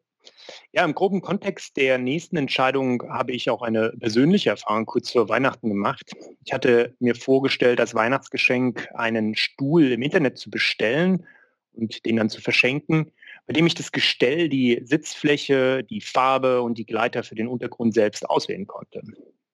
Ja, 0.72 0.84
im 0.84 0.94
groben 0.94 1.20
Kontext 1.20 1.76
der 1.76 1.98
nächsten 1.98 2.36
Entscheidung 2.36 3.02
habe 3.08 3.32
ich 3.32 3.50
auch 3.50 3.62
eine 3.62 3.92
persönliche 3.98 4.50
Erfahrung 4.50 4.86
kurz 4.86 5.10
vor 5.10 5.28
Weihnachten 5.28 5.68
gemacht. 5.68 6.10
Ich 6.44 6.52
hatte 6.52 6.94
mir 6.98 7.14
vorgestellt, 7.14 7.80
als 7.80 7.94
Weihnachtsgeschenk 7.94 8.88
einen 8.94 9.34
Stuhl 9.36 9.92
im 9.92 10.02
Internet 10.02 10.38
zu 10.38 10.50
bestellen 10.50 11.26
und 11.72 12.04
den 12.04 12.16
dann 12.16 12.30
zu 12.30 12.40
verschenken 12.40 13.10
bei 13.46 13.52
dem 13.52 13.66
ich 13.66 13.74
das 13.74 13.92
Gestell, 13.92 14.48
die 14.48 14.80
Sitzfläche, 14.84 15.84
die 15.84 16.00
Farbe 16.00 16.62
und 16.62 16.78
die 16.78 16.86
Gleiter 16.86 17.22
für 17.22 17.34
den 17.34 17.48
Untergrund 17.48 17.94
selbst 17.94 18.28
auswählen 18.28 18.66
konnte. 18.66 19.02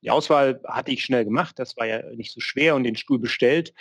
Die 0.02 0.10
Auswahl 0.10 0.60
hatte 0.64 0.92
ich 0.92 1.04
schnell 1.04 1.24
gemacht, 1.24 1.58
das 1.58 1.76
war 1.76 1.86
ja 1.86 2.02
nicht 2.14 2.32
so 2.32 2.40
schwer 2.40 2.74
und 2.74 2.84
den 2.84 2.96
Stuhl 2.96 3.18
bestellt. 3.18 3.74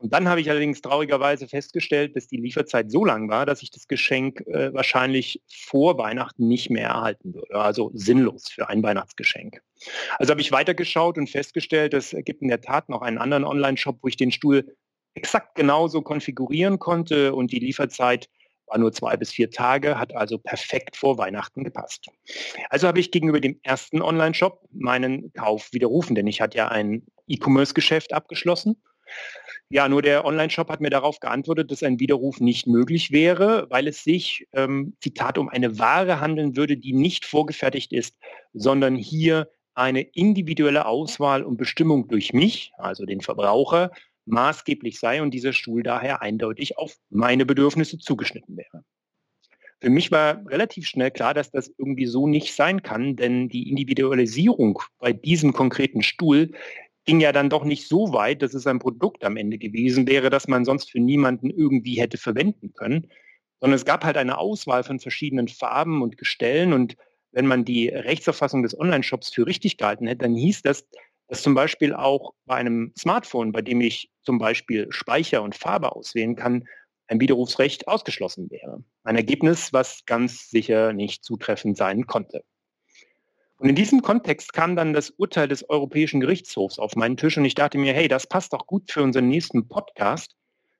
Und 0.00 0.14
dann 0.14 0.28
habe 0.28 0.40
ich 0.40 0.48
allerdings 0.48 0.80
traurigerweise 0.80 1.46
festgestellt, 1.46 2.16
dass 2.16 2.26
die 2.26 2.38
Lieferzeit 2.38 2.90
so 2.90 3.04
lang 3.04 3.28
war, 3.28 3.44
dass 3.44 3.62
ich 3.62 3.70
das 3.70 3.86
Geschenk 3.86 4.40
äh, 4.46 4.72
wahrscheinlich 4.72 5.42
vor 5.46 5.98
Weihnachten 5.98 6.48
nicht 6.48 6.70
mehr 6.70 6.88
erhalten 6.88 7.34
würde. 7.34 7.54
Also 7.54 7.90
sinnlos 7.92 8.48
für 8.48 8.70
ein 8.70 8.82
Weihnachtsgeschenk. 8.82 9.60
Also 10.18 10.30
habe 10.30 10.40
ich 10.40 10.52
weitergeschaut 10.52 11.18
und 11.18 11.28
festgestellt, 11.28 11.92
es 11.92 12.16
gibt 12.24 12.40
in 12.40 12.48
der 12.48 12.62
Tat 12.62 12.88
noch 12.88 13.02
einen 13.02 13.18
anderen 13.18 13.44
Online-Shop, 13.44 13.98
wo 14.00 14.08
ich 14.08 14.16
den 14.16 14.32
Stuhl 14.32 14.74
exakt 15.12 15.54
genauso 15.54 16.00
konfigurieren 16.00 16.78
konnte 16.78 17.34
und 17.34 17.52
die 17.52 17.58
Lieferzeit 17.58 18.30
war 18.68 18.78
nur 18.78 18.92
zwei 18.92 19.16
bis 19.16 19.32
vier 19.32 19.50
Tage, 19.50 19.98
hat 19.98 20.14
also 20.14 20.38
perfekt 20.38 20.96
vor 20.96 21.18
Weihnachten 21.18 21.62
gepasst. 21.62 22.06
Also 22.70 22.86
habe 22.86 23.00
ich 23.00 23.10
gegenüber 23.10 23.40
dem 23.40 23.58
ersten 23.64 24.00
Online-Shop 24.00 24.66
meinen 24.72 25.32
Kauf 25.34 25.72
widerrufen, 25.72 26.14
denn 26.14 26.26
ich 26.26 26.40
hatte 26.40 26.56
ja 26.56 26.68
ein 26.68 27.02
E-Commerce-Geschäft 27.26 28.14
abgeschlossen. 28.14 28.80
Ja, 29.72 29.88
nur 29.88 30.02
der 30.02 30.24
Online-Shop 30.24 30.68
hat 30.68 30.80
mir 30.80 30.90
darauf 30.90 31.20
geantwortet, 31.20 31.70
dass 31.70 31.84
ein 31.84 32.00
Widerruf 32.00 32.40
nicht 32.40 32.66
möglich 32.66 33.12
wäre, 33.12 33.66
weil 33.70 33.86
es 33.86 34.02
sich, 34.02 34.48
ähm, 34.52 34.96
Zitat, 35.00 35.38
um 35.38 35.48
eine 35.48 35.78
Ware 35.78 36.20
handeln 36.20 36.56
würde, 36.56 36.76
die 36.76 36.92
nicht 36.92 37.24
vorgefertigt 37.24 37.92
ist, 37.92 38.16
sondern 38.52 38.96
hier 38.96 39.48
eine 39.74 40.02
individuelle 40.02 40.86
Auswahl 40.86 41.44
und 41.44 41.56
Bestimmung 41.56 42.08
durch 42.08 42.32
mich, 42.32 42.72
also 42.78 43.06
den 43.06 43.20
Verbraucher, 43.20 43.92
maßgeblich 44.26 44.98
sei 44.98 45.22
und 45.22 45.32
dieser 45.32 45.52
Stuhl 45.52 45.82
daher 45.82 46.20
eindeutig 46.20 46.76
auf 46.76 46.96
meine 47.08 47.46
Bedürfnisse 47.46 47.98
zugeschnitten 47.98 48.56
wäre. 48.56 48.84
Für 49.80 49.90
mich 49.90 50.10
war 50.10 50.44
relativ 50.46 50.86
schnell 50.86 51.10
klar, 51.10 51.32
dass 51.32 51.50
das 51.50 51.72
irgendwie 51.78 52.06
so 52.06 52.26
nicht 52.26 52.54
sein 52.54 52.82
kann, 52.82 53.16
denn 53.16 53.48
die 53.48 53.70
Individualisierung 53.70 54.82
bei 54.98 55.12
diesem 55.12 55.52
konkreten 55.54 56.02
Stuhl 56.02 56.50
ging 57.04 57.20
ja 57.20 57.32
dann 57.32 57.50
doch 57.50 57.64
nicht 57.64 57.88
so 57.88 58.12
weit, 58.12 58.42
dass 58.42 58.54
es 58.54 58.66
ein 58.66 58.78
Produkt 58.78 59.24
am 59.24 59.36
Ende 59.36 59.58
gewesen 59.58 60.06
wäre, 60.06 60.30
das 60.30 60.48
man 60.48 60.64
sonst 60.64 60.90
für 60.90 61.00
niemanden 61.00 61.50
irgendwie 61.50 62.00
hätte 62.00 62.18
verwenden 62.18 62.72
können, 62.74 63.10
sondern 63.60 63.76
es 63.76 63.84
gab 63.84 64.04
halt 64.04 64.16
eine 64.16 64.38
Auswahl 64.38 64.84
von 64.84 65.00
verschiedenen 65.00 65.48
Farben 65.48 66.02
und 66.02 66.18
Gestellen 66.18 66.72
und 66.72 66.96
wenn 67.32 67.46
man 67.46 67.64
die 67.64 67.88
Rechtsauffassung 67.88 68.62
des 68.62 68.78
Online-Shops 68.78 69.32
für 69.32 69.46
richtig 69.46 69.76
gehalten 69.76 70.06
hätte, 70.06 70.24
dann 70.24 70.34
hieß 70.34 70.62
das, 70.62 70.86
dass 71.28 71.42
zum 71.42 71.54
Beispiel 71.54 71.94
auch 71.94 72.32
bei 72.44 72.56
einem 72.56 72.92
Smartphone, 72.98 73.52
bei 73.52 73.62
dem 73.62 73.80
ich 73.80 74.10
zum 74.22 74.38
Beispiel 74.38 74.88
Speicher 74.90 75.42
und 75.42 75.54
Farbe 75.54 75.94
auswählen 75.94 76.34
kann, 76.34 76.64
ein 77.06 77.20
Widerrufsrecht 77.20 77.88
ausgeschlossen 77.88 78.50
wäre. 78.50 78.84
Ein 79.04 79.16
Ergebnis, 79.16 79.72
was 79.72 80.04
ganz 80.06 80.48
sicher 80.50 80.92
nicht 80.92 81.24
zutreffend 81.24 81.76
sein 81.76 82.06
konnte. 82.06 82.42
Und 83.60 83.68
in 83.68 83.74
diesem 83.74 84.00
Kontext 84.00 84.54
kam 84.54 84.74
dann 84.74 84.94
das 84.94 85.10
Urteil 85.10 85.46
des 85.46 85.68
Europäischen 85.68 86.18
Gerichtshofs 86.18 86.78
auf 86.78 86.96
meinen 86.96 87.18
Tisch 87.18 87.36
und 87.36 87.44
ich 87.44 87.54
dachte 87.54 87.76
mir, 87.76 87.92
hey, 87.92 88.08
das 88.08 88.26
passt 88.26 88.54
doch 88.54 88.66
gut 88.66 88.90
für 88.90 89.02
unseren 89.02 89.28
nächsten 89.28 89.68
Podcast. 89.68 90.34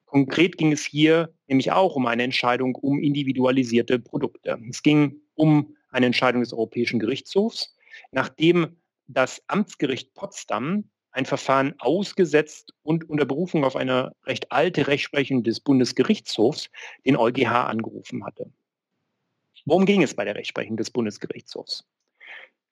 Konkret 0.06 0.56
ging 0.56 0.72
es 0.72 0.86
hier 0.86 1.30
nämlich 1.46 1.72
auch 1.72 1.94
um 1.94 2.06
eine 2.06 2.22
Entscheidung 2.22 2.74
um 2.74 2.98
individualisierte 3.02 3.98
Produkte. 3.98 4.58
Es 4.70 4.82
ging 4.82 5.20
um 5.34 5.76
eine 5.90 6.06
Entscheidung 6.06 6.40
des 6.40 6.54
Europäischen 6.54 6.98
Gerichtshofs, 6.98 7.76
nachdem 8.12 8.78
das 9.08 9.42
Amtsgericht 9.48 10.14
Potsdam 10.14 10.84
ein 11.10 11.26
Verfahren 11.26 11.74
ausgesetzt 11.80 12.72
und 12.82 13.10
unter 13.10 13.26
Berufung 13.26 13.62
auf 13.62 13.76
eine 13.76 14.12
recht 14.24 14.50
alte 14.52 14.86
Rechtsprechung 14.86 15.42
des 15.42 15.60
Bundesgerichtshofs 15.60 16.70
den 17.04 17.18
EuGH 17.18 17.66
angerufen 17.66 18.24
hatte. 18.24 18.50
Worum 19.66 19.84
ging 19.84 20.02
es 20.02 20.14
bei 20.14 20.24
der 20.24 20.34
Rechtsprechung 20.34 20.78
des 20.78 20.90
Bundesgerichtshofs? 20.90 21.84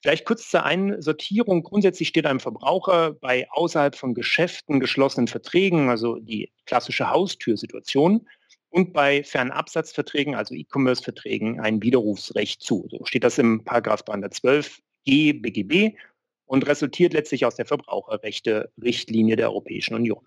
Vielleicht 0.01 0.25
kurz 0.25 0.49
zur 0.49 0.65
Einsortierung. 0.65 1.65
Grundsätzlich 1.65 2.09
steht 2.09 2.27
einem 2.27 2.41
Verbraucher 2.41 3.13
bei 3.15 3.49
außerhalb 3.51 3.97
von 3.97 4.15
Geschäften 4.15 4.79
geschlossenen 4.79 5.27
Verträgen, 5.27 5.91
also 5.91 6.17
die 6.21 6.53
klassische 6.67 7.11
Haustürsituation, 7.11 8.27
und 8.71 8.93
bei 8.93 9.25
Fernabsatzverträgen, 9.25 10.35
also 10.35 10.55
E-Commerce-Verträgen, 10.55 11.59
ein 11.61 11.83
Widerrufsrecht 11.83 12.63
zu. 12.63 12.87
So 12.91 13.05
steht 13.07 13.25
das 13.25 13.39
im 13.39 13.65
Paragraph 13.65 14.03
312 14.03 14.81
G 15.05 15.33
BGB 15.33 15.97
und 16.45 16.67
resultiert 16.67 17.13
letztlich 17.13 17.47
aus 17.47 17.57
der 17.57 17.67
Verbraucherrechte-Richtlinie 17.67 19.37
der 19.37 19.49
Europäischen 19.49 19.95
Union. 19.95 20.27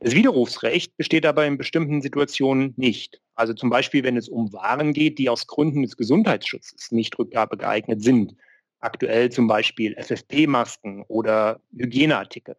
Das 0.00 0.14
Widerrufsrecht 0.14 0.96
besteht 0.96 1.26
aber 1.26 1.44
in 1.46 1.58
bestimmten 1.58 2.00
Situationen 2.00 2.72
nicht. 2.76 3.20
Also 3.34 3.52
zum 3.52 3.68
Beispiel, 3.68 4.02
wenn 4.02 4.16
es 4.16 4.28
um 4.28 4.52
Waren 4.52 4.94
geht, 4.94 5.18
die 5.18 5.28
aus 5.28 5.46
Gründen 5.46 5.82
des 5.82 5.96
Gesundheitsschutzes 5.96 6.90
nicht 6.90 7.18
rückgabegeeignet 7.18 8.02
sind. 8.02 8.34
Aktuell 8.80 9.30
zum 9.30 9.46
Beispiel 9.46 9.96
FFP-Masken 9.96 11.04
oder 11.08 11.60
Hygieneartikel. 11.76 12.56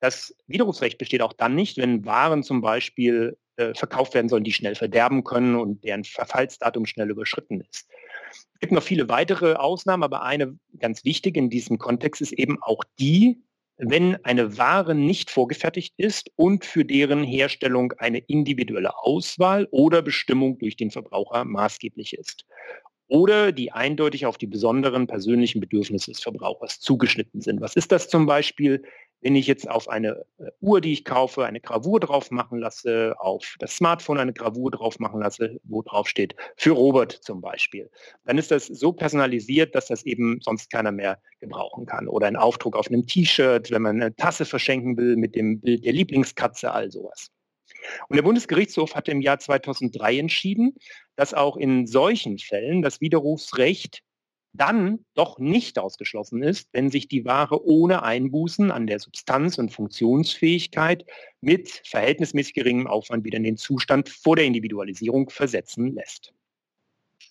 Das 0.00 0.36
Widerrufsrecht 0.46 0.98
besteht 0.98 1.22
auch 1.22 1.32
dann 1.32 1.54
nicht, 1.54 1.78
wenn 1.78 2.04
Waren 2.04 2.42
zum 2.42 2.60
Beispiel 2.60 3.38
äh, 3.56 3.72
verkauft 3.74 4.14
werden 4.14 4.28
sollen, 4.28 4.44
die 4.44 4.52
schnell 4.52 4.74
verderben 4.74 5.24
können 5.24 5.54
und 5.54 5.84
deren 5.84 6.04
Verfallsdatum 6.04 6.86
schnell 6.86 7.10
überschritten 7.10 7.60
ist. 7.60 7.88
Es 8.54 8.60
gibt 8.60 8.72
noch 8.72 8.82
viele 8.82 9.08
weitere 9.08 9.54
Ausnahmen, 9.54 10.02
aber 10.02 10.22
eine 10.22 10.58
ganz 10.78 11.04
wichtige 11.04 11.38
in 11.38 11.50
diesem 11.50 11.78
Kontext 11.78 12.20
ist 12.20 12.32
eben 12.32 12.60
auch 12.62 12.82
die, 12.98 13.42
wenn 13.76 14.22
eine 14.24 14.58
Ware 14.58 14.94
nicht 14.94 15.30
vorgefertigt 15.30 15.94
ist 15.96 16.30
und 16.36 16.64
für 16.64 16.84
deren 16.84 17.24
Herstellung 17.24 17.92
eine 17.98 18.18
individuelle 18.18 18.98
Auswahl 18.98 19.68
oder 19.70 20.02
Bestimmung 20.02 20.58
durch 20.58 20.76
den 20.76 20.90
Verbraucher 20.90 21.44
maßgeblich 21.44 22.14
ist. 22.14 22.44
Oder 23.14 23.52
die 23.52 23.70
eindeutig 23.70 24.26
auf 24.26 24.38
die 24.38 24.48
besonderen 24.48 25.06
persönlichen 25.06 25.60
Bedürfnisse 25.60 26.10
des 26.10 26.20
Verbrauchers 26.20 26.80
zugeschnitten 26.80 27.40
sind. 27.40 27.60
Was 27.60 27.76
ist 27.76 27.92
das 27.92 28.08
zum 28.08 28.26
Beispiel, 28.26 28.82
wenn 29.20 29.36
ich 29.36 29.46
jetzt 29.46 29.70
auf 29.70 29.88
eine 29.88 30.24
äh, 30.40 30.50
Uhr, 30.60 30.80
die 30.80 30.92
ich 30.92 31.04
kaufe, 31.04 31.44
eine 31.44 31.60
Gravur 31.60 32.00
drauf 32.00 32.32
machen 32.32 32.58
lasse, 32.58 33.14
auf 33.20 33.54
das 33.60 33.76
Smartphone 33.76 34.18
eine 34.18 34.32
Gravur 34.32 34.72
drauf 34.72 34.98
machen 34.98 35.20
lasse, 35.20 35.60
wo 35.62 35.80
drauf 35.82 36.08
steht, 36.08 36.34
für 36.56 36.72
Robert 36.72 37.12
zum 37.12 37.40
Beispiel, 37.40 37.88
dann 38.24 38.36
ist 38.36 38.50
das 38.50 38.66
so 38.66 38.92
personalisiert, 38.92 39.76
dass 39.76 39.86
das 39.86 40.04
eben 40.04 40.40
sonst 40.40 40.68
keiner 40.68 40.90
mehr 40.90 41.20
gebrauchen 41.38 41.86
kann. 41.86 42.08
Oder 42.08 42.26
ein 42.26 42.34
Aufdruck 42.34 42.74
auf 42.74 42.88
einem 42.88 43.06
T-Shirt, 43.06 43.70
wenn 43.70 43.82
man 43.82 44.02
eine 44.02 44.16
Tasse 44.16 44.44
verschenken 44.44 44.96
will 44.96 45.14
mit 45.14 45.36
dem 45.36 45.60
Bild 45.60 45.84
der 45.84 45.92
Lieblingskatze, 45.92 46.72
all 46.72 46.90
sowas. 46.90 47.30
Und 48.08 48.16
der 48.16 48.22
Bundesgerichtshof 48.22 48.94
hatte 48.94 49.10
im 49.10 49.20
Jahr 49.20 49.38
2003 49.38 50.18
entschieden, 50.18 50.74
dass 51.16 51.34
auch 51.34 51.56
in 51.56 51.86
solchen 51.86 52.38
Fällen 52.38 52.82
das 52.82 53.00
Widerrufsrecht 53.00 54.02
dann 54.54 55.04
doch 55.14 55.38
nicht 55.38 55.78
ausgeschlossen 55.78 56.42
ist, 56.42 56.68
wenn 56.72 56.88
sich 56.88 57.08
die 57.08 57.24
Ware 57.24 57.66
ohne 57.66 58.04
Einbußen 58.04 58.70
an 58.70 58.86
der 58.86 59.00
Substanz 59.00 59.58
und 59.58 59.72
Funktionsfähigkeit 59.72 61.04
mit 61.40 61.82
verhältnismäßig 61.84 62.54
geringem 62.54 62.86
Aufwand 62.86 63.24
wieder 63.24 63.36
in 63.36 63.44
den 63.44 63.56
Zustand 63.56 64.08
vor 64.08 64.36
der 64.36 64.44
Individualisierung 64.44 65.28
versetzen 65.28 65.94
lässt. 65.94 66.32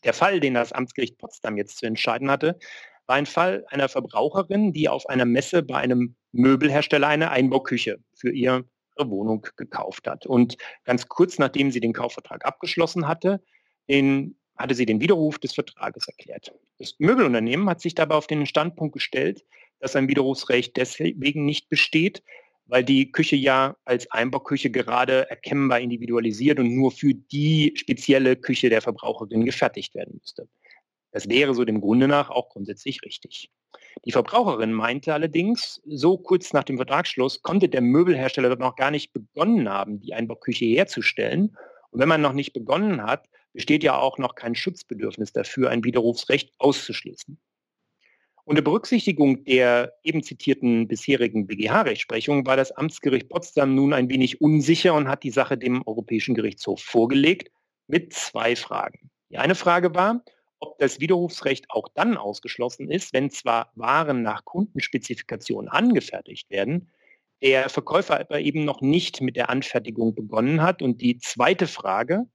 Der 0.04 0.13
Fall, 0.13 0.42
den 0.42 0.54
das 0.54 0.74
Amtsgericht 0.74 1.18
Potsdam 1.18 1.56
jetzt 1.56 1.78
zu 1.78 1.86
entscheiden 1.86 2.30
hatte, 2.30 2.60
war 3.06 3.16
ein 3.16 3.25
Fall 3.25 3.66
einer 3.70 3.88
Verbraucherin, 3.88 4.74
die 4.74 4.90
auf 4.90 5.08
einer 5.08 5.25
Messe 5.25 5.63
bei 5.63 5.78
einem 5.78 6.16
Möbelhersteller 6.34 7.08
eine 7.08 7.32
Einbauküche 7.32 8.00
für 8.13 8.32
ihre 8.32 8.66
Wohnung 8.98 9.48
gekauft 9.56 10.08
hat. 10.08 10.25
Und 10.25 10.58
ganz 10.84 11.08
kurz 11.08 11.40
nachdem 11.40 11.72
sie 11.72 11.80
den 11.80 11.94
Kaufvertrag 11.94 12.46
abgeschlossen 12.46 13.08
hatte, 13.08 13.42
den 13.90 14.36
hatte 14.56 14.75
sie 14.75 14.86
den 14.86 15.02
Widerruf 15.02 15.40
des 15.40 15.54
Vertrages 15.54 16.08
erklärt. 16.08 16.54
Das 16.78 16.96
Möbelunternehmen 17.00 17.70
hat 17.70 17.82
sich 17.82 17.96
dabei 17.96 18.16
auf 18.16 18.28
den 18.28 18.46
Standpunkt 18.46 18.94
gestellt, 18.94 19.44
dass 19.80 19.96
ein 19.96 20.08
Widerrufsrecht 20.08 20.78
deswegen 20.78 21.46
nicht 21.46 21.70
besteht, 21.70 22.24
weil 22.66 22.84
die 22.84 23.12
Küche 23.12 23.36
ja 23.36 23.75
als 23.84 24.10
Einbauküche 24.12 24.70
gerade 24.70 25.30
erkennbar 25.30 25.80
individualisiert 25.80 26.60
und 26.60 26.74
nur 26.74 26.92
für 26.92 27.13
die 27.13 27.74
spezielle 27.75 28.36
Küche 28.36 28.70
der 28.70 28.82
Verbraucherin 28.82 29.46
gefertigt 29.46 29.96
werden 29.96 30.18
müsste. 30.20 30.48
Das 31.12 31.30
wäre 31.30 31.54
so 31.54 31.63
dem 31.66 31.82
Grunde 31.82 32.08
nach 32.08 32.30
auch 32.30 32.50
grundsätzlich 32.50 33.04
richtig. 33.04 33.52
Die 34.06 34.12
Verbraucherin 34.12 34.74
meinte 34.74 35.13
allerdings, 35.13 35.82
so 35.86 36.18
kurz 36.18 36.54
nach 36.54 36.63
dem 36.63 36.78
Vertragsschluss 36.78 37.42
konnte 37.42 37.70
der 37.70 37.82
Möbelhersteller 37.82 38.56
noch 38.56 38.75
gar 38.75 38.90
nicht 38.90 39.13
begonnen 39.13 39.70
haben, 39.70 40.00
die 40.00 40.13
Einbauküche 40.13 40.66
herzustellen. 40.66 41.56
Und 41.92 42.00
wenn 42.00 42.10
man 42.10 42.22
noch 42.22 42.34
nicht 42.34 42.54
begonnen 42.54 43.04
hat, 43.04 43.28
besteht 43.54 43.84
ja 43.84 43.98
auch 43.98 44.18
noch 44.18 44.36
kein 44.36 44.56
Schutzbedürfnis 44.56 45.32
dafür, 45.32 45.70
ein 45.70 45.84
Widerrufsrecht 45.84 46.52
auszuschließen. 46.58 47.40
Unter 48.46 48.62
Berücksichtigung 48.62 49.46
der 49.46 49.94
eben 50.04 50.22
zitierten 50.22 50.88
bisherigen 50.88 51.48
BGH-Rechtsprechung 51.48 52.46
war 52.46 52.58
das 52.58 52.74
Amtsgericht 52.74 53.30
Potsdam 53.30 53.74
nun 53.74 53.94
ein 53.94 54.10
wenig 54.10 54.42
unsicher 54.42 54.96
und 54.96 55.08
hat 55.08 55.24
die 55.24 55.32
Sache 55.32 55.58
dem 55.58 55.82
Europäischen 55.88 56.36
Gerichtshof 56.36 56.82
vorgelegt 56.82 57.52
mit 57.88 58.12
zwei 58.12 58.58
Fragen. 58.58 59.10
Die 59.30 59.38
eine 59.38 59.56
Frage 59.56 59.96
war, 59.96 60.26
ob 60.60 60.78
das 60.80 61.00
Widerrufsrecht 61.00 61.66
auch 61.70 61.88
dann 61.94 62.18
ausgeschlossen 62.18 62.90
ist, 62.90 63.14
wenn 63.14 63.30
zwar 63.30 63.72
Waren 63.76 64.24
nach 64.24 64.44
Kundenspezifikation 64.44 65.70
angefertigt 65.70 66.50
werden, 66.50 66.90
der 67.42 67.70
Verkäufer 67.70 68.20
aber 68.20 68.40
eben 68.40 68.66
noch 68.66 68.82
nicht 68.82 69.22
mit 69.22 69.36
der 69.36 69.50
Anfertigung 69.50 70.16
begonnen 70.16 70.62
hat. 70.62 70.82
Und 70.82 71.02
die 71.02 71.18
zweite 71.18 71.68
Frage, 71.68 72.26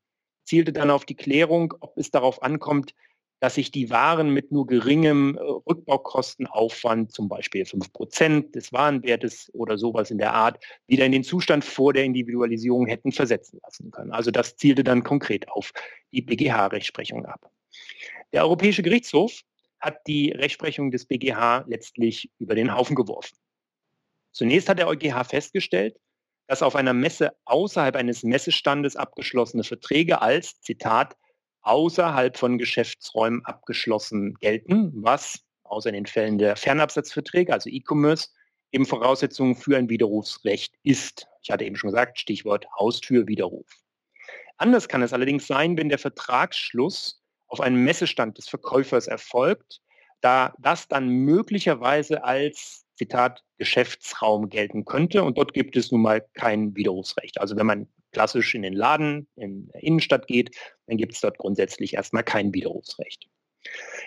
zielte 0.49 0.73
dann 0.73 0.91
auf 0.91 1.05
die 1.05 1.15
Klärung, 1.15 1.75
ob 1.81 1.97
es 1.99 2.11
darauf 2.11 2.43
ankommt, 2.43 2.95
dass 3.41 3.55
sich 3.55 3.71
die 3.71 3.91
Waren 3.91 4.31
mit 4.31 4.51
nur 4.51 4.67
geringem 4.67 5.37
äh, 5.37 5.41
Rückbaukostenaufwand, 5.41 7.13
zum 7.13 7.29
Beispiel 7.29 7.63
5% 7.63 8.51
des 8.53 8.73
Warenwertes 8.73 9.51
oder 9.53 9.79
sowas 9.79 10.11
in 10.11 10.19
der 10.19 10.35
Art, 10.35 10.59
wieder 10.89 11.07
in 11.07 11.13
den 11.13 11.23
Zustand 11.23 11.65
vor 11.65 11.93
der 11.93 12.05
Individualisierung 12.05 12.87
hätten 12.87 13.13
versetzen 13.13 13.61
lassen 13.63 13.91
können. 13.91 14.11
Also 14.11 14.31
das 14.31 14.57
zielte 14.57 14.83
dann 14.83 15.05
konkret 15.05 15.49
auf 15.49 15.73
die 16.13 16.23
BGH-Rechtsprechung 16.23 17.27
ab. 17.27 17.49
Der 18.33 18.43
Europäische 18.43 18.83
Gerichtshof 18.83 19.43
hat 19.79 19.99
die 20.09 20.33
Rechtsprechung 20.33 20.91
des 20.91 21.07
BGH 21.07 21.65
letztlich 21.69 22.31
über 22.39 22.57
den 22.57 22.75
Haufen 22.75 22.97
geworfen. 22.97 23.37
Zunächst 24.33 24.69
hat 24.69 24.79
der 24.79 24.89
EuGH 24.89 25.25
festgestellt, 25.25 25.97
dass 26.49 26.63
auf 26.63 26.75
einer 26.75 26.95
Messe 26.95 27.37
außerhalb 27.45 27.95
eines 27.95 28.25
Messestandes 28.25 28.97
abgeschlossene 28.97 29.63
Verträge 29.63 30.21
als, 30.21 30.61
Zitat, 30.63 31.17
außerhalb 31.61 32.37
von 32.37 32.59
Geschäftsräumen 32.59 33.45
abgeschlossen 33.45 34.35
gelten, 34.41 34.91
was 34.95 35.41
außer 35.65 35.91
in 35.91 35.95
den 35.95 36.07
Fällen 36.07 36.39
der 36.39 36.57
Fernabsatzverträge, 36.57 37.53
also 37.53 37.69
E-Commerce, 37.69 38.31
eben 38.73 38.87
Voraussetzungen 38.87 39.55
für 39.55 39.77
ein 39.77 39.91
Widerrufsrecht 39.91 40.75
ist. 40.83 41.27
Ich 41.43 41.51
hatte 41.51 41.65
eben 41.65 41.77
schon 41.77 41.91
gesagt, 41.91 42.19
Stichwort 42.19 42.67
Haustürwiderruf. 42.79 43.67
Anders 44.57 44.89
kann 44.89 45.03
es 45.03 45.13
allerdings 45.13 45.47
sein, 45.47 45.77
wenn 45.77 45.91
der 45.91 45.99
Vertragsschluss 45.99 47.23
auf 47.47 47.61
einem 47.61 47.85
Messestand 47.85 48.39
des 48.39 48.49
Verkäufers 48.49 49.07
erfolgt, 49.07 49.81
da 50.21 50.55
das 50.59 50.89
dann 50.89 51.09
möglicherweise 51.09 52.25
als 52.25 52.87
Zitat, 52.99 53.43
Geschäftsraum 53.57 54.49
gelten 54.49 54.85
könnte. 54.85 55.23
Und 55.23 55.39
dort 55.39 55.55
gibt 55.55 55.77
es 55.77 55.91
nun 55.91 56.03
mal 56.03 56.25
kein 56.35 56.77
Widerrufsrecht. 56.77 57.41
Also 57.41 57.57
wenn 57.57 57.67
man 57.67 57.89
klassisch 58.13 58.55
in 58.55 58.63
den 58.63 58.75
Laden 58.75 59.29
in 59.37 59.69
der 59.69 59.83
Innenstadt 59.83 60.27
geht, 60.27 60.57
dann 60.87 60.97
gibt 60.97 61.15
es 61.15 61.21
dort 61.21 61.39
grundsätzlich 61.39 61.95
erstmal 61.95 62.25
kein 62.25 62.53
Widerrufsrecht. 62.53 63.29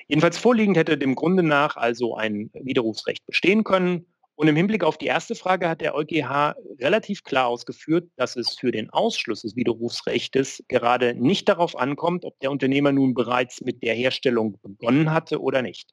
Jedenfalls 0.07 0.37
vorliegend 0.37 0.77
hätte 0.77 0.97
dem 0.97 1.15
Grunde 1.15 1.43
nach 1.43 1.77
also 1.77 2.15
ein 2.15 2.49
Widerrufsrecht 2.53 3.25
bestehen 3.25 3.63
können. 3.63 4.05
Und 4.35 4.47
im 4.47 4.55
Hinblick 4.55 4.83
auf 4.83 4.97
die 4.97 5.05
erste 5.05 5.35
Frage 5.35 5.69
hat 5.69 5.81
der 5.81 5.93
EuGH 5.93 6.55
relativ 6.79 7.23
klar 7.23 7.47
ausgeführt, 7.47 8.09
dass 8.15 8.35
es 8.35 8.55
für 8.55 8.71
den 8.71 8.89
Ausschluss 8.89 9.43
des 9.43 9.55
Widerrufsrechtes 9.55 10.63
gerade 10.67 11.13
nicht 11.13 11.47
darauf 11.47 11.77
ankommt, 11.77 12.25
ob 12.25 12.39
der 12.39 12.49
Unternehmer 12.49 12.91
nun 12.91 13.13
bereits 13.13 13.61
mit 13.61 13.83
der 13.83 13.93
Herstellung 13.93 14.57
begonnen 14.63 15.13
hatte 15.13 15.41
oder 15.41 15.61
nicht. 15.61 15.91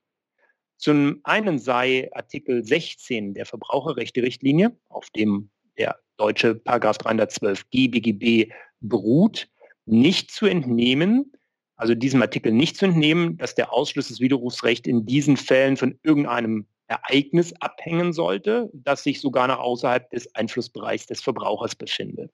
Zum 0.78 1.18
einen 1.24 1.58
sei 1.58 2.08
Artikel 2.12 2.64
16 2.64 3.34
der 3.34 3.46
Verbraucherrechte-Richtlinie, 3.46 4.76
auf 4.88 5.10
dem 5.10 5.50
der 5.76 5.98
deutsche 6.16 6.54
Paragraph 6.54 6.98
312g 6.98 7.90
BGB 7.90 8.52
beruht, 8.80 9.48
nicht 9.86 10.30
zu 10.30 10.46
entnehmen, 10.46 11.32
also 11.76 11.94
diesem 11.94 12.22
Artikel 12.22 12.52
nicht 12.52 12.76
zu 12.76 12.86
entnehmen, 12.86 13.36
dass 13.38 13.56
der 13.56 13.72
Ausschluss 13.72 14.08
des 14.08 14.20
Widerrufsrechts 14.20 14.88
in 14.88 15.04
diesen 15.04 15.36
Fällen 15.36 15.76
von 15.76 15.98
irgendeinem 16.04 16.66
Ereignis 16.86 17.52
abhängen 17.60 18.12
sollte, 18.12 18.70
das 18.72 19.02
sich 19.02 19.20
sogar 19.20 19.48
noch 19.48 19.58
außerhalb 19.58 20.08
des 20.10 20.32
Einflussbereichs 20.36 21.06
des 21.06 21.20
Verbrauchers 21.20 21.74
befinde. 21.74 22.30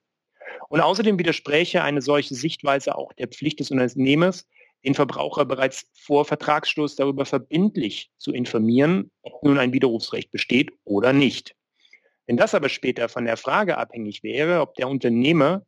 Und 0.69 0.81
außerdem 0.81 1.17
widerspräche 1.17 1.83
eine 1.83 2.01
solche 2.01 2.35
Sichtweise 2.35 2.95
auch 2.95 3.11
der 3.13 3.27
Pflicht 3.27 3.59
des 3.59 3.71
Unternehmers, 3.71 4.47
den 4.85 4.93
Verbraucher 4.93 5.45
bereits 5.45 5.89
vor 5.93 6.25
Vertragsschluss 6.25 6.95
darüber 6.95 7.25
verbindlich 7.25 8.11
zu 8.17 8.31
informieren, 8.31 9.11
ob 9.23 9.43
nun 9.43 9.57
ein 9.57 9.73
Widerrufsrecht 9.73 10.31
besteht 10.31 10.71
oder 10.83 11.11
nicht. 11.11 11.55
Wenn 12.27 12.37
das 12.37 12.55
aber 12.55 12.69
später 12.69 13.09
von 13.09 13.25
der 13.25 13.37
Frage 13.37 13.77
abhängig 13.77 14.23
wäre, 14.23 14.61
ob 14.61 14.75
der 14.75 14.87
Unternehmer 14.87 15.65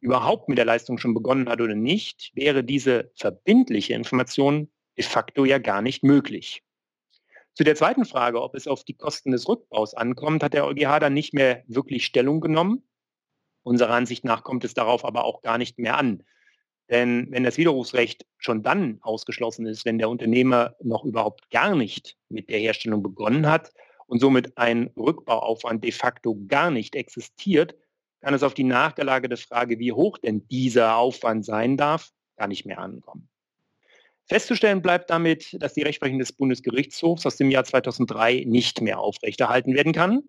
überhaupt 0.00 0.48
mit 0.48 0.58
der 0.58 0.64
Leistung 0.64 0.98
schon 0.98 1.14
begonnen 1.14 1.48
hat 1.48 1.60
oder 1.60 1.74
nicht, 1.74 2.30
wäre 2.34 2.64
diese 2.64 3.12
verbindliche 3.16 3.94
Information 3.94 4.70
de 4.96 5.04
facto 5.04 5.44
ja 5.44 5.58
gar 5.58 5.82
nicht 5.82 6.02
möglich. 6.02 6.62
Zu 7.54 7.64
der 7.64 7.74
zweiten 7.74 8.04
Frage, 8.04 8.40
ob 8.40 8.54
es 8.54 8.66
auf 8.66 8.84
die 8.84 8.96
Kosten 8.96 9.32
des 9.32 9.48
Rückbaus 9.48 9.94
ankommt, 9.94 10.42
hat 10.42 10.54
der 10.54 10.66
EuGH 10.66 11.00
dann 11.00 11.14
nicht 11.14 11.34
mehr 11.34 11.62
wirklich 11.66 12.06
Stellung 12.06 12.40
genommen. 12.40 12.88
Unserer 13.62 13.94
Ansicht 13.94 14.24
nach 14.24 14.42
kommt 14.42 14.64
es 14.64 14.74
darauf 14.74 15.04
aber 15.04 15.24
auch 15.24 15.42
gar 15.42 15.58
nicht 15.58 15.78
mehr 15.78 15.98
an. 15.98 16.22
Denn 16.90 17.28
wenn 17.30 17.44
das 17.44 17.56
Widerrufsrecht 17.56 18.26
schon 18.38 18.62
dann 18.62 18.98
ausgeschlossen 19.02 19.66
ist, 19.66 19.84
wenn 19.84 19.98
der 19.98 20.08
Unternehmer 20.08 20.74
noch 20.82 21.04
überhaupt 21.04 21.50
gar 21.50 21.76
nicht 21.76 22.16
mit 22.28 22.50
der 22.50 22.58
Herstellung 22.58 23.02
begonnen 23.02 23.48
hat 23.48 23.72
und 24.08 24.18
somit 24.18 24.58
ein 24.58 24.90
Rückbauaufwand 24.96 25.84
de 25.84 25.92
facto 25.92 26.36
gar 26.48 26.70
nicht 26.72 26.96
existiert, 26.96 27.76
kann 28.20 28.34
es 28.34 28.42
auf 28.42 28.54
die 28.54 28.64
nachgelagerte 28.64 29.36
Frage, 29.36 29.78
wie 29.78 29.92
hoch 29.92 30.18
denn 30.18 30.46
dieser 30.48 30.96
Aufwand 30.96 31.44
sein 31.44 31.76
darf, 31.76 32.10
gar 32.36 32.48
nicht 32.48 32.66
mehr 32.66 32.80
ankommen. 32.80 33.28
Festzustellen 34.26 34.82
bleibt 34.82 35.10
damit, 35.10 35.56
dass 35.60 35.74
die 35.74 35.82
Rechtsprechung 35.82 36.18
des 36.18 36.32
Bundesgerichtshofs 36.32 37.24
aus 37.24 37.36
dem 37.36 37.50
Jahr 37.50 37.64
2003 37.64 38.44
nicht 38.46 38.80
mehr 38.80 39.00
aufrechterhalten 39.00 39.74
werden 39.74 39.92
kann. 39.92 40.22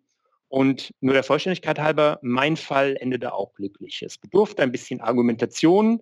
Und 0.48 0.94
nur 1.02 1.14
der 1.14 1.24
Vollständigkeit 1.24 1.80
halber, 1.80 2.20
mein 2.22 2.58
Fall 2.58 2.98
endete 3.00 3.34
auch 3.34 3.54
glücklich. 3.54 4.02
Es 4.02 4.18
bedurfte 4.18 4.64
ein 4.64 4.72
bisschen 4.72 5.02
Argumentation, 5.02 6.02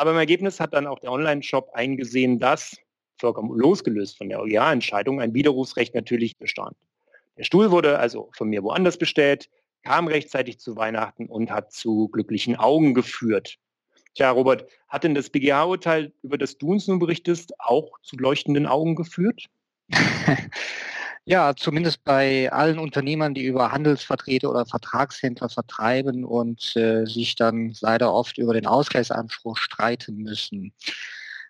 aber 0.00 0.12
im 0.12 0.16
Ergebnis 0.16 0.60
hat 0.60 0.72
dann 0.72 0.86
auch 0.86 0.98
der 0.98 1.12
Online-Shop 1.12 1.72
eingesehen, 1.74 2.38
dass, 2.38 2.74
vollkommen 3.18 3.54
losgelöst 3.54 4.16
von 4.16 4.30
der 4.30 4.40
OEA-Entscheidung, 4.40 5.20
ein 5.20 5.34
Widerrufsrecht 5.34 5.94
natürlich 5.94 6.38
bestand. 6.38 6.74
Der 7.36 7.44
Stuhl 7.44 7.70
wurde 7.70 7.98
also 7.98 8.30
von 8.32 8.48
mir 8.48 8.62
woanders 8.62 8.96
bestellt, 8.96 9.50
kam 9.82 10.08
rechtzeitig 10.08 10.58
zu 10.58 10.74
Weihnachten 10.74 11.26
und 11.26 11.50
hat 11.50 11.72
zu 11.72 12.08
glücklichen 12.08 12.56
Augen 12.56 12.94
geführt. 12.94 13.58
Tja, 14.14 14.30
Robert, 14.30 14.70
hat 14.88 15.04
denn 15.04 15.14
das 15.14 15.28
BGH-Urteil, 15.28 16.14
über 16.22 16.38
das 16.38 16.56
du 16.56 16.72
uns 16.72 16.88
nun 16.88 16.98
berichtest, 16.98 17.52
auch 17.60 17.90
zu 18.02 18.16
leuchtenden 18.16 18.66
Augen 18.66 18.96
geführt? 18.96 19.48
Ja, 21.26 21.54
zumindest 21.54 22.02
bei 22.02 22.50
allen 22.50 22.78
Unternehmern, 22.78 23.34
die 23.34 23.44
über 23.44 23.70
Handelsvertreter 23.72 24.50
oder 24.50 24.66
Vertragshändler 24.66 25.48
vertreiben 25.48 26.24
und 26.24 26.74
äh, 26.76 27.04
sich 27.06 27.36
dann 27.36 27.74
leider 27.80 28.12
oft 28.12 28.38
über 28.38 28.54
den 28.54 28.66
Ausgleichsanspruch 28.66 29.56
streiten 29.58 30.16
müssen. 30.16 30.72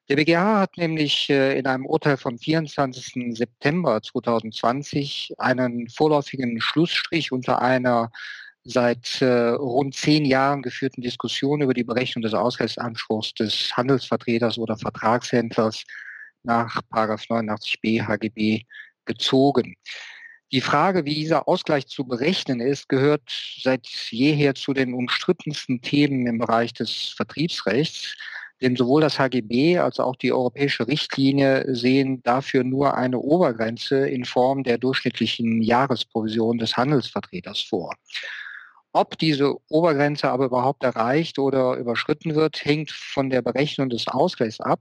Der 0.08 0.16
BGH 0.16 0.60
hat 0.60 0.76
nämlich 0.76 1.30
äh, 1.30 1.56
in 1.58 1.66
einem 1.66 1.86
Urteil 1.86 2.16
vom 2.16 2.36
24. 2.38 3.36
September 3.36 4.02
2020 4.02 5.34
einen 5.38 5.88
vorläufigen 5.88 6.60
Schlussstrich 6.60 7.30
unter 7.32 7.62
einer 7.62 8.10
seit 8.64 9.22
äh, 9.22 9.50
rund 9.50 9.94
zehn 9.94 10.24
Jahren 10.24 10.62
geführten 10.62 11.00
Diskussion 11.00 11.62
über 11.62 11.74
die 11.74 11.84
Berechnung 11.84 12.22
des 12.22 12.34
Ausgleichsanspruchs 12.34 13.34
des 13.34 13.76
Handelsvertreters 13.76 14.58
oder 14.58 14.76
Vertragshändlers 14.76 15.84
nach 16.42 16.82
89b 16.90 18.06
HGB 18.06 18.64
gezogen. 19.10 19.74
Die 20.52 20.60
Frage, 20.60 21.04
wie 21.04 21.14
dieser 21.14 21.46
Ausgleich 21.46 21.86
zu 21.86 22.04
berechnen 22.04 22.60
ist, 22.60 22.88
gehört 22.88 23.22
seit 23.62 23.86
jeher 24.10 24.54
zu 24.54 24.72
den 24.72 24.94
umstrittensten 24.94 25.80
Themen 25.80 26.26
im 26.26 26.38
Bereich 26.38 26.72
des 26.72 27.14
Vertriebsrechts. 27.16 28.14
Denn 28.60 28.76
sowohl 28.76 29.00
das 29.00 29.18
HGB 29.18 29.78
als 29.78 30.00
auch 30.00 30.16
die 30.16 30.32
europäische 30.32 30.86
Richtlinie 30.86 31.64
sehen 31.74 32.22
dafür 32.24 32.62
nur 32.62 32.94
eine 32.94 33.18
Obergrenze 33.18 34.08
in 34.08 34.24
Form 34.24 34.64
der 34.64 34.76
durchschnittlichen 34.76 35.62
Jahresprovision 35.62 36.58
des 36.58 36.76
Handelsvertreters 36.76 37.60
vor. 37.60 37.94
Ob 38.92 39.16
diese 39.18 39.56
Obergrenze 39.68 40.30
aber 40.30 40.46
überhaupt 40.46 40.82
erreicht 40.82 41.38
oder 41.38 41.76
überschritten 41.76 42.34
wird, 42.34 42.64
hängt 42.64 42.90
von 42.90 43.30
der 43.30 43.40
Berechnung 43.40 43.88
des 43.88 44.08
Ausgleichs 44.08 44.60
ab. 44.60 44.80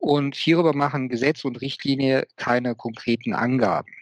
Und 0.00 0.34
hierüber 0.34 0.74
machen 0.74 1.08
Gesetz 1.08 1.44
und 1.44 1.60
Richtlinie 1.60 2.26
keine 2.36 2.74
konkreten 2.74 3.34
Angaben. 3.34 3.92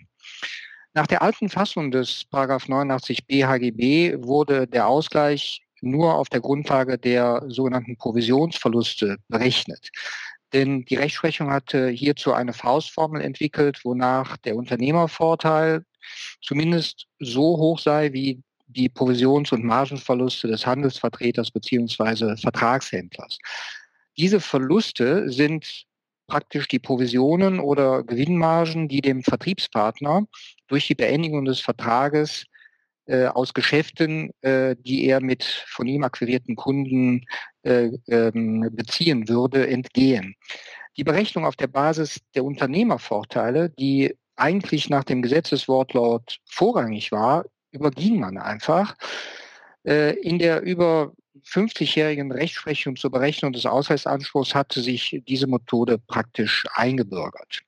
Nach 0.94 1.06
der 1.06 1.22
alten 1.22 1.48
Fassung 1.48 1.90
des 1.90 2.24
89b 2.32 3.46
HGB 3.46 4.16
wurde 4.22 4.66
der 4.66 4.86
Ausgleich 4.86 5.60
nur 5.80 6.14
auf 6.14 6.28
der 6.28 6.40
Grundlage 6.40 6.98
der 6.98 7.44
sogenannten 7.48 7.96
Provisionsverluste 7.96 9.16
berechnet. 9.28 9.90
Denn 10.52 10.84
die 10.86 10.96
Rechtsprechung 10.96 11.50
hatte 11.50 11.88
hierzu 11.88 12.32
eine 12.32 12.52
Faustformel 12.52 13.20
entwickelt, 13.20 13.84
wonach 13.84 14.36
der 14.38 14.56
Unternehmervorteil 14.56 15.84
zumindest 16.40 17.06
so 17.18 17.58
hoch 17.58 17.78
sei 17.78 18.12
wie 18.12 18.40
die 18.66 18.88
Provisions- 18.88 19.52
und 19.52 19.64
Margenverluste 19.64 20.48
des 20.48 20.66
Handelsvertreters 20.66 21.50
beziehungsweise 21.50 22.36
Vertragshändlers. 22.36 23.38
Diese 24.16 24.40
Verluste 24.40 25.30
sind 25.30 25.86
praktisch 26.28 26.68
die 26.68 26.78
Provisionen 26.78 27.58
oder 27.58 28.04
Gewinnmargen, 28.04 28.86
die 28.88 29.00
dem 29.00 29.22
Vertriebspartner 29.22 30.26
durch 30.68 30.86
die 30.86 30.94
Beendigung 30.94 31.44
des 31.44 31.60
Vertrages 31.60 32.44
äh, 33.06 33.26
aus 33.26 33.54
Geschäften, 33.54 34.30
äh, 34.42 34.76
die 34.78 35.06
er 35.06 35.20
mit 35.20 35.42
von 35.42 35.86
ihm 35.86 36.04
akquirierten 36.04 36.54
Kunden 36.54 37.24
äh, 37.62 37.90
ähm, 38.08 38.68
beziehen 38.72 39.28
würde, 39.28 39.66
entgehen. 39.66 40.36
Die 40.96 41.04
Berechnung 41.04 41.44
auf 41.44 41.56
der 41.56 41.68
Basis 41.68 42.20
der 42.34 42.44
Unternehmervorteile, 42.44 43.70
die 43.70 44.14
eigentlich 44.36 44.90
nach 44.90 45.04
dem 45.04 45.22
Gesetzeswortlaut 45.22 46.38
vorrangig 46.44 47.10
war, 47.10 47.46
überging 47.72 48.20
man 48.20 48.36
einfach. 48.36 48.96
Äh, 49.84 50.14
in 50.20 50.38
der 50.38 50.60
über 50.62 51.12
50-jährigen 51.44 52.32
Rechtsprechung 52.32 52.96
zur 52.96 53.10
Berechnung 53.10 53.52
des 53.52 53.66
Ausgleichsanspruchs 53.66 54.54
hatte 54.54 54.80
sich 54.80 55.22
diese 55.26 55.46
Methode 55.46 55.98
praktisch 55.98 56.64
eingebürgert. 56.74 57.60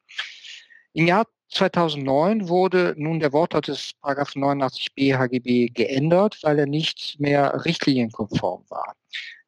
Im 0.92 1.06
Jahr 1.06 1.26
2009 1.50 2.48
wurde 2.48 2.94
nun 2.96 3.20
der 3.20 3.32
Wortlaut 3.32 3.68
des 3.68 3.92
89b 4.02 5.16
HGB 5.16 5.68
geändert, 5.68 6.38
weil 6.42 6.58
er 6.58 6.66
nicht 6.66 7.18
mehr 7.18 7.64
richtlinienkonform 7.64 8.64
war. 8.68 8.94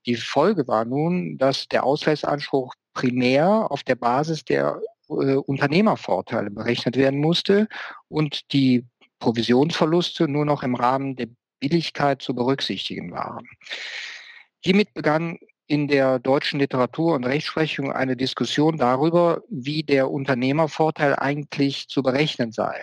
Die 0.07 0.17
Folge 0.17 0.67
war 0.67 0.85
nun, 0.85 1.39
dass 1.39 1.69
der 1.69 1.85
Ausgleichsanspruch 1.85 2.75
primär 2.93 3.71
auf 3.71 3.85
der 3.85 3.95
Basis 3.95 4.45
der 4.45 4.81
äh, 5.09 5.35
Unternehmervorteile 5.37 6.51
berechnet 6.51 6.97
werden 6.97 7.21
musste 7.21 7.69
und 8.09 8.53
die 8.53 8.85
Provisionsverluste 9.21 10.27
nur 10.27 10.45
noch 10.45 10.65
im 10.65 10.75
Rahmen 10.75 11.15
der 11.15 11.29
Billigkeit 11.63 12.21
zu 12.21 12.35
berücksichtigen 12.35 13.13
waren. 13.13 13.49
Hiermit 14.61 14.93
begann 14.95 15.39
in 15.69 15.87
der 15.87 16.19
deutschen 16.19 16.59
Literatur 16.59 17.15
und 17.15 17.25
Rechtsprechung 17.25 17.93
eine 17.93 18.17
Diskussion 18.17 18.77
darüber, 18.79 19.43
wie 19.49 19.85
der 19.85 20.11
Unternehmervorteil 20.11 21.15
eigentlich 21.15 21.89
zu 21.89 22.03
berechnen 22.03 22.51
sei. 22.51 22.83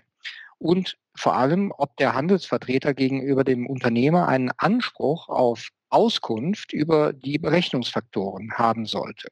Und 0.57 0.97
vor 1.13 1.35
allem, 1.35 1.73
ob 1.77 1.97
der 1.97 2.13
Handelsvertreter 2.13 2.93
gegenüber 2.93 3.43
dem 3.43 3.67
Unternehmer 3.67 4.29
einen 4.29 4.51
Anspruch 4.57 5.27
auf 5.27 5.69
Auskunft 5.89 6.71
über 6.71 7.11
die 7.11 7.37
Berechnungsfaktoren 7.37 8.53
haben 8.53 8.85
sollte. 8.85 9.27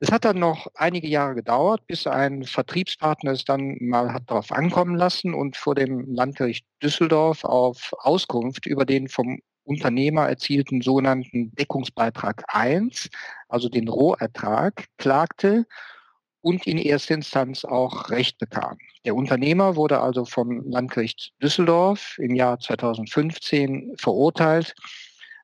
Es 0.00 0.12
hat 0.12 0.24
dann 0.24 0.38
noch 0.38 0.68
einige 0.74 1.08
Jahre 1.08 1.34
gedauert, 1.34 1.84
bis 1.88 2.06
ein 2.06 2.44
Vertriebspartner 2.44 3.32
es 3.32 3.44
dann 3.44 3.76
mal 3.80 4.12
hat 4.12 4.30
darauf 4.30 4.52
ankommen 4.52 4.94
lassen 4.94 5.34
und 5.34 5.56
vor 5.56 5.74
dem 5.74 6.14
Landgericht 6.14 6.64
Düsseldorf 6.80 7.44
auf 7.44 7.92
Auskunft 7.98 8.66
über 8.66 8.84
den 8.84 9.08
vom 9.08 9.40
Unternehmer 9.64 10.28
erzielten 10.28 10.82
sogenannten 10.82 11.52
Deckungsbeitrag 11.56 12.44
1, 12.46 13.10
also 13.48 13.68
den 13.68 13.88
Rohertrag, 13.88 14.86
klagte 14.98 15.66
und 16.42 16.66
in 16.68 16.78
erster 16.78 17.14
Instanz 17.14 17.64
auch 17.64 18.08
Recht 18.10 18.38
bekam. 18.38 18.78
Der 19.04 19.16
Unternehmer 19.16 19.74
wurde 19.74 20.00
also 20.00 20.24
vom 20.24 20.62
Landgericht 20.70 21.32
Düsseldorf 21.42 22.18
im 22.18 22.36
Jahr 22.36 22.60
2015 22.60 23.94
verurteilt, 23.98 24.74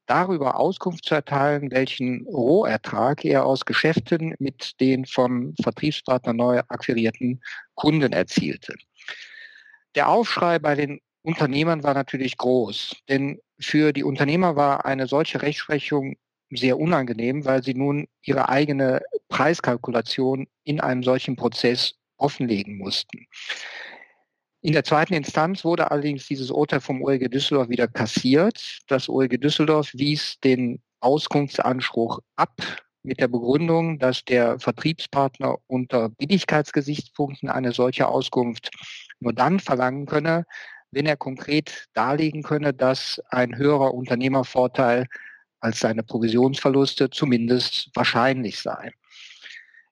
darüber 0.07 0.59
Auskunft 0.59 1.05
zu 1.05 1.15
erteilen, 1.15 1.71
welchen 1.71 2.27
Rohertrag 2.27 3.25
er 3.25 3.45
aus 3.45 3.65
Geschäften 3.65 4.35
mit 4.39 4.81
den 4.81 5.07
vom 5.07 5.55
Vertriebspartner 5.63 6.33
neu 6.33 6.61
akquirierten 6.69 7.43
Kunden 7.75 8.13
erzielte. 8.13 8.75
Der 9.95 10.09
Aufschrei 10.09 10.59
bei 10.59 10.75
den 10.75 11.01
Unternehmern 11.23 11.83
war 11.83 11.95
natürlich 11.95 12.37
groß, 12.37 12.97
denn 13.09 13.41
für 13.59 13.93
die 13.93 14.05
Unternehmer 14.05 14.57
war 14.57 14.85
eine 14.85 15.07
solche 15.07 15.41
Rechtsprechung 15.41 16.17
sehr 16.51 16.79
unangenehm, 16.79 17.45
weil 17.45 17.63
sie 17.63 17.75
nun 17.75 18.07
ihre 18.23 18.49
eigene 18.49 19.01
Preiskalkulation 19.29 20.47
in 20.65 20.81
einem 20.81 21.03
solchen 21.03 21.37
Prozess 21.37 21.95
offenlegen 22.17 22.77
mussten. 22.79 23.27
In 24.65 24.73
der 24.73 24.83
zweiten 24.83 25.13
Instanz 25.13 25.63
wurde 25.63 25.91
allerdings 25.91 26.27
dieses 26.27 26.51
Urteil 26.51 26.81
vom 26.81 27.03
OLG 27.03 27.29
Düsseldorf 27.29 27.69
wieder 27.69 27.87
kassiert. 27.87 28.79
Das 28.89 29.11
OLG 29.11 29.39
Düsseldorf 29.39 29.91
wies 29.93 30.41
den 30.41 30.81
Auskunftsanspruch 31.01 32.21
ab 32.37 32.63
mit 33.03 33.21
der 33.21 33.29
Begründung, 33.29 33.99
dass 33.99 34.25
der 34.25 34.59
Vertriebspartner 34.59 35.59
unter 35.67 36.09
Billigkeitsgesichtspunkten 36.09 37.51
eine 37.51 37.73
solche 37.73 38.09
Auskunft 38.09 38.71
nur 39.21 39.35
dann 39.35 39.61
verlangen 39.61 40.07
könne, 40.07 40.47
wenn 40.93 41.05
er 41.05 41.19
konkret 41.19 41.85
darlegen 41.93 42.43
könne, 42.43 42.73
dass 42.73 43.21
ein 43.29 43.59
höherer 43.59 43.93
Unternehmervorteil 43.93 45.09
als 45.61 45.81
seine 45.81 46.03
Provisionsverluste 46.03 47.11
zumindest 47.11 47.91
wahrscheinlich 47.93 48.61
sei. 48.61 48.93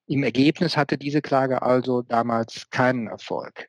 Im 0.06 0.22
Ergebnis 0.22 0.78
hatte 0.78 0.96
diese 0.96 1.20
Klage 1.20 1.60
also 1.60 2.00
damals 2.00 2.70
keinen 2.70 3.08
Erfolg. 3.08 3.66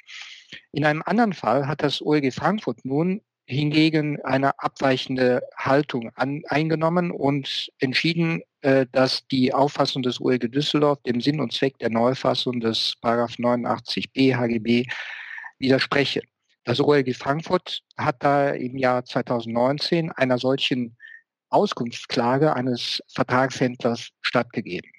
In 0.72 0.86
einem 0.86 1.04
anderen 1.06 1.34
Fall 1.34 1.68
hat 1.68 1.84
das 1.84 2.02
OLG 2.02 2.34
Frankfurt 2.34 2.84
nun 2.84 3.22
hingegen 3.46 4.22
eine 4.24 4.58
abweichende 4.60 5.42
Haltung 5.58 6.12
an, 6.16 6.44
eingenommen 6.48 7.12
und 7.12 7.70
entschieden, 7.80 8.42
äh, 8.62 8.86
dass 8.92 9.28
die 9.28 9.54
Auffassung 9.54 10.02
des 10.02 10.22
OLG 10.22 10.50
Düsseldorf 10.50 11.02
dem 11.04 11.20
Sinn 11.20 11.42
und 11.42 11.52
Zweck 11.52 11.78
der 11.80 11.90
Neufassung 11.90 12.62
des 12.62 12.96
89b 13.02 14.36
HGB 14.36 14.86
widerspreche. 15.60 16.22
Das 16.64 16.80
OLG 16.80 17.14
Frankfurt 17.14 17.82
hat 17.98 18.24
da 18.24 18.52
im 18.52 18.78
Jahr 18.78 19.04
2019 19.04 20.12
einer 20.12 20.38
solchen 20.38 20.96
Auskunftsklage 21.50 22.54
eines 22.54 23.04
Vertragshändlers 23.14 24.10
stattgegeben. 24.22 24.90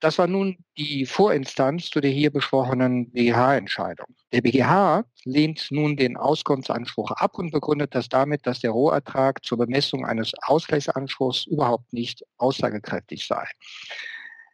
Das 0.00 0.16
war 0.18 0.28
nun 0.28 0.58
die 0.76 1.06
Vorinstanz 1.06 1.90
zu 1.90 2.00
der 2.00 2.12
hier 2.12 2.30
besprochenen 2.30 3.10
BGH-Entscheidung. 3.10 4.06
Der 4.32 4.42
BGH 4.42 5.04
lehnt 5.24 5.66
nun 5.70 5.96
den 5.96 6.16
Auskunftsanspruch 6.16 7.10
ab 7.10 7.36
und 7.36 7.50
begründet 7.50 7.94
das 7.96 8.08
damit, 8.08 8.46
dass 8.46 8.60
der 8.60 8.70
Rohertrag 8.70 9.44
zur 9.44 9.58
Bemessung 9.58 10.06
eines 10.06 10.32
Ausgleichsanspruchs 10.42 11.46
überhaupt 11.46 11.92
nicht 11.92 12.24
aussagekräftig 12.36 13.26
sei. 13.26 13.44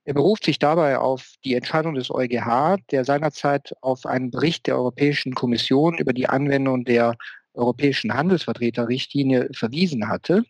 Er 0.06 0.14
beruft 0.14 0.44
sich 0.44 0.58
dabei 0.58 0.98
auf 0.98 1.34
die 1.44 1.54
Entscheidung 1.54 1.94
des 1.94 2.10
EuGH, 2.10 2.76
der 2.90 3.04
seinerzeit 3.04 3.74
auf 3.82 4.06
einen 4.06 4.30
Bericht 4.30 4.66
der 4.66 4.76
Europäischen 4.76 5.34
Kommission 5.34 5.98
über 5.98 6.12
die 6.12 6.28
Anwendung 6.28 6.84
der 6.84 7.16
Europäischen 7.54 8.14
Handelsvertreterrichtlinie 8.14 9.50
verwiesen 9.52 10.08
hatte. 10.08 10.44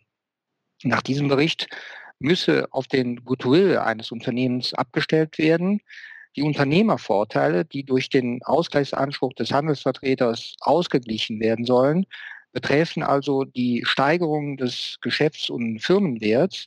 Nach 0.83 1.01
diesem 1.01 1.27
Bericht 1.29 1.67
müsse 2.19 2.67
auf 2.71 2.87
den 2.87 3.23
Goodwill 3.25 3.77
eines 3.77 4.11
Unternehmens 4.11 4.73
abgestellt 4.73 5.37
werden, 5.37 5.81
Die 6.37 6.43
Unternehmervorteile, 6.43 7.65
die 7.65 7.83
durch 7.83 8.09
den 8.11 8.43
Ausgleichsanspruch 8.43 9.33
des 9.33 9.51
Handelsvertreters 9.51 10.55
ausgeglichen 10.61 11.41
werden 11.41 11.65
sollen, 11.65 12.05
betreffen 12.53 13.03
also 13.03 13.45
die 13.45 13.83
Steigerung 13.85 14.57
des 14.57 14.97
Geschäfts- 15.01 15.49
und 15.49 15.79
Firmenwerts 15.81 16.65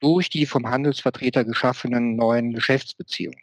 durch 0.00 0.30
die 0.30 0.46
vom 0.46 0.68
Handelsvertreter 0.70 1.44
geschaffenen 1.44 2.16
neuen 2.16 2.54
Geschäftsbeziehungen. 2.54 3.40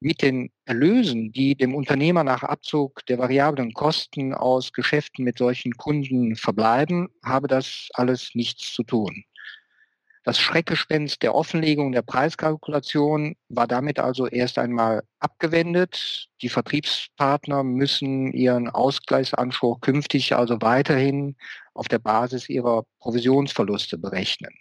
Mit 0.00 0.20
den 0.20 0.50
Erlösen, 0.66 1.32
die 1.32 1.54
dem 1.54 1.74
Unternehmer 1.74 2.24
nach 2.24 2.42
Abzug 2.42 3.06
der 3.06 3.18
variablen 3.18 3.72
Kosten 3.72 4.34
aus 4.34 4.74
Geschäften 4.74 5.24
mit 5.24 5.38
solchen 5.38 5.78
Kunden 5.78 6.36
verbleiben, 6.36 7.08
habe 7.24 7.48
das 7.48 7.88
alles 7.94 8.34
nichts 8.34 8.70
zu 8.74 8.82
tun. 8.82 9.24
Das 10.24 10.38
Schreckgespenst 10.38 11.22
der 11.22 11.34
Offenlegung 11.34 11.90
der 11.90 12.02
Preiskalkulation 12.02 13.34
war 13.48 13.66
damit 13.66 13.98
also 13.98 14.28
erst 14.28 14.56
einmal 14.56 15.02
abgewendet. 15.18 16.28
Die 16.42 16.48
Vertriebspartner 16.48 17.64
müssen 17.64 18.32
ihren 18.32 18.68
Ausgleichsanspruch 18.68 19.80
künftig 19.80 20.34
also 20.36 20.58
weiterhin 20.60 21.34
auf 21.74 21.88
der 21.88 21.98
Basis 21.98 22.48
ihrer 22.48 22.84
Provisionsverluste 23.00 23.98
berechnen. 23.98 24.52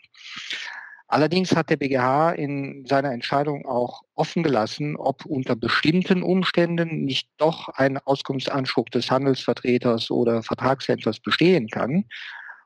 Allerdings 1.12 1.54
hat 1.56 1.70
der 1.70 1.76
BGH 1.76 2.32
in 2.32 2.86
seiner 2.88 3.12
Entscheidung 3.12 3.66
auch 3.66 4.02
offen 4.16 4.44
gelassen, 4.44 4.96
ob 4.96 5.26
unter 5.26 5.58
bestimmten 5.58 6.24
Umständen 6.24 7.04
nicht 7.04 7.28
doch 7.38 7.68
ein 7.68 7.98
Auskunftsanspruch 7.98 8.86
des 8.86 9.12
Handelsvertreters 9.12 10.10
oder 10.10 10.42
Vertragshändlers 10.42 11.20
bestehen 11.20 11.68
kann. 11.68 12.06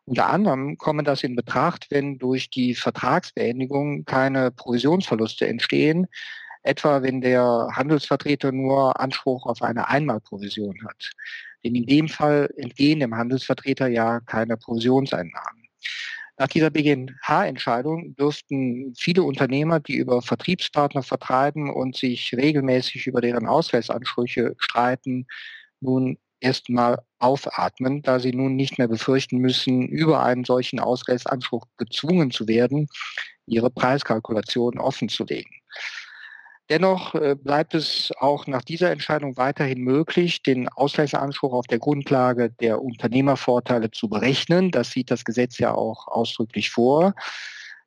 Unter 0.05 0.29
anderem 0.29 0.77
komme 0.77 1.03
das 1.03 1.23
in 1.23 1.35
Betracht, 1.35 1.87
wenn 1.89 2.19
durch 2.19 2.49
die 2.49 2.75
Vertragsbeendigung 2.75 4.05
keine 4.05 4.51
Provisionsverluste 4.51 5.47
entstehen, 5.47 6.07
etwa 6.61 7.01
wenn 7.01 7.21
der 7.21 7.69
Handelsvertreter 7.71 8.51
nur 8.51 8.99
Anspruch 8.99 9.45
auf 9.45 9.61
eine 9.61 9.87
Einmalprovision 9.87 10.75
hat. 10.85 11.11
Denn 11.63 11.73
in 11.75 11.85
dem 11.87 12.07
Fall 12.07 12.49
entgehen 12.57 12.99
dem 12.99 13.15
Handelsvertreter 13.15 13.87
ja 13.87 14.19
keine 14.19 14.57
Provisionseinnahmen. 14.57 15.63
Nach 16.37 16.47
dieser 16.47 16.69
BGH-Entscheidung 16.69 18.15
dürften 18.15 18.93
viele 18.95 19.23
Unternehmer, 19.23 19.79
die 19.79 19.95
über 19.95 20.21
Vertriebspartner 20.21 21.01
vertreiben 21.01 21.71
und 21.71 21.95
sich 21.95 22.33
regelmäßig 22.35 23.07
über 23.07 23.21
deren 23.21 23.47
Ausgleichsansprüche 23.47 24.53
streiten, 24.59 25.27
nun 25.79 26.17
erstmal 26.45 26.99
aufatmen, 27.19 28.03
da 28.03 28.19
sie 28.19 28.31
nun 28.31 28.55
nicht 28.55 28.77
mehr 28.77 28.87
befürchten 28.87 29.37
müssen, 29.39 29.87
über 29.87 30.23
einen 30.23 30.45
solchen 30.45 30.79
Ausgleichsanspruch 30.79 31.65
gezwungen 31.77 32.29
zu 32.29 32.47
werden, 32.47 32.87
ihre 33.47 33.71
Preiskalkulation 33.71 34.77
offenzulegen. 34.77 35.51
Dennoch 36.69 37.13
äh, 37.15 37.35
bleibt 37.35 37.75
es 37.75 38.11
auch 38.19 38.47
nach 38.47 38.63
dieser 38.63 38.91
Entscheidung 38.91 39.37
weiterhin 39.37 39.81
möglich, 39.81 40.41
den 40.41 40.67
Ausgleichsanspruch 40.69 41.53
auf 41.53 41.67
der 41.67 41.79
Grundlage 41.79 42.49
der 42.49 42.81
Unternehmervorteile 42.81 43.91
zu 43.91 44.09
berechnen. 44.09 44.71
Das 44.71 44.91
sieht 44.91 45.11
das 45.11 45.25
Gesetz 45.25 45.59
ja 45.59 45.73
auch 45.73 46.07
ausdrücklich 46.07 46.71
vor. 46.71 47.13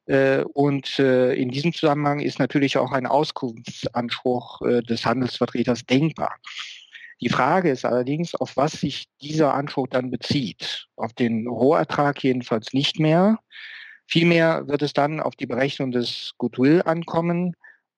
Äh, 0.06 0.44
und 0.52 0.98
äh, 1.00 1.34
in 1.34 1.50
diesem 1.50 1.72
Zusammenhang 1.72 2.20
ist 2.20 2.38
natürlich 2.38 2.78
auch 2.78 2.92
ein 2.92 3.06
Auskunftsanspruch 3.06 4.60
des 4.82 5.04
Handelsvertreters 5.04 5.84
denkbar. 5.86 6.36
Die 7.20 7.28
Frage 7.28 7.70
ist 7.70 7.84
allerdings, 7.84 8.34
auf 8.34 8.56
was 8.56 8.72
sich 8.72 9.06
dieser 9.20 9.54
Anspruch 9.54 9.88
dann 9.88 10.10
bezieht. 10.10 10.86
Auf 10.96 11.12
den 11.12 11.48
Rohertrag 11.48 12.22
jedenfalls 12.22 12.72
nicht 12.72 13.00
mehr. 13.00 13.38
Vielmehr 14.06 14.66
wird 14.68 14.82
es 14.82 14.92
dann 14.92 15.20
auf 15.20 15.34
die 15.34 15.46
Berechnung 15.46 15.90
des 15.90 16.32
Goodwill 16.38 16.82
ankommen, 16.84 17.54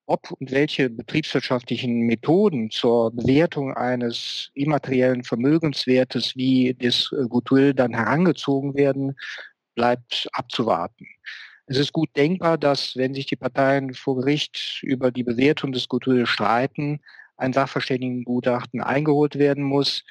ob 0.06 0.33
und 0.33 0.50
welche 0.50 0.90
betriebswirtschaftlichen 0.90 2.00
Methoden 2.00 2.70
zur 2.70 3.12
Bewertung 3.12 3.74
eines 3.74 4.50
immateriellen 4.54 5.22
Vermögenswertes 5.22 6.35
wie 6.35 6.74
des 6.74 7.12
äh, 7.12 7.28
Goodwill 7.28 7.74
dann 7.74 7.94
herangezogen 7.94 8.74
werden, 8.74 9.16
bleibt 9.76 10.28
abzuwarten. 10.33 11.06
Es 11.66 11.78
ist 11.78 11.92
gut 11.92 12.09
denkbar, 12.16 12.59
dass, 12.59 12.96
wenn 12.96 13.14
sich 13.14 13.26
die 13.26 13.37
Parteien 13.37 13.94
vor 13.94 14.16
Gericht 14.16 14.83
über 14.83 15.12
die 15.12 15.22
Bewertung 15.22 15.70
des 15.70 15.87
Goodwill 15.87 16.26
streiten, 16.26 17.00
ein 17.40 17.53
Sachverständigengutachten 17.53 18.81
eingeholt 18.81 19.38
werden 19.38 19.64
muss, 19.64 20.05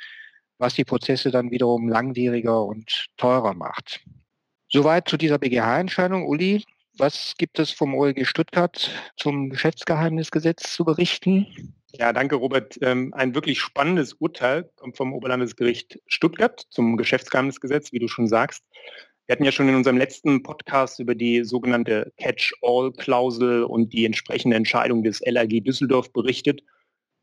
was 0.58 0.74
die 0.74 0.84
Prozesse 0.84 1.32
dann 1.32 1.52
wiederum 1.52 1.88
langwieriger 1.88 2.66
und 2.66 3.08
teurer 3.18 3.54
macht. 3.54 4.02
Soweit 4.68 5.08
zu 5.08 5.18
dieser 5.18 5.38
BGH-Entscheidung. 5.38 6.28
Uli, 6.28 6.64
was 6.98 7.36
gibt 7.38 7.60
es 7.60 7.72
vom 7.72 7.96
OLG 7.96 8.26
Stuttgart 8.26 8.92
zum 9.16 9.50
Geschäftsgeheimnisgesetz 9.50 10.74
zu 10.74 10.84
berichten? 10.84 11.76
Ja, 11.94 12.14
danke, 12.14 12.36
Robert. 12.36 12.78
Ähm, 12.82 13.14
ein 13.16 13.34
wirklich 13.34 13.60
spannendes 13.62 14.14
Urteil 14.14 14.70
kommt 14.76 14.98
vom 14.98 15.14
Oberlandesgericht 15.14 16.00
Stuttgart 16.08 16.66
zum 16.70 16.98
Geschäftsgeheimnisgesetz, 16.98 17.92
wie 17.94 18.00
du 18.00 18.08
schon 18.08 18.28
sagst. 18.28 18.64
Wir 19.26 19.34
hatten 19.34 19.44
ja 19.44 19.52
schon 19.52 19.70
in 19.70 19.76
unserem 19.76 19.98
letzten 19.98 20.44
Podcast 20.44 21.00
über 21.00 21.16
die 21.16 21.44
sogenannte 21.44 22.12
Catch-all-Klausel 22.18 23.64
und 23.64 23.94
die 23.94 24.06
entsprechende 24.06 24.56
Entscheidung 24.56 25.04
des 25.04 25.22
LAG 25.26 25.64
Düsseldorf 25.64 26.12
berichtet. 26.12 26.62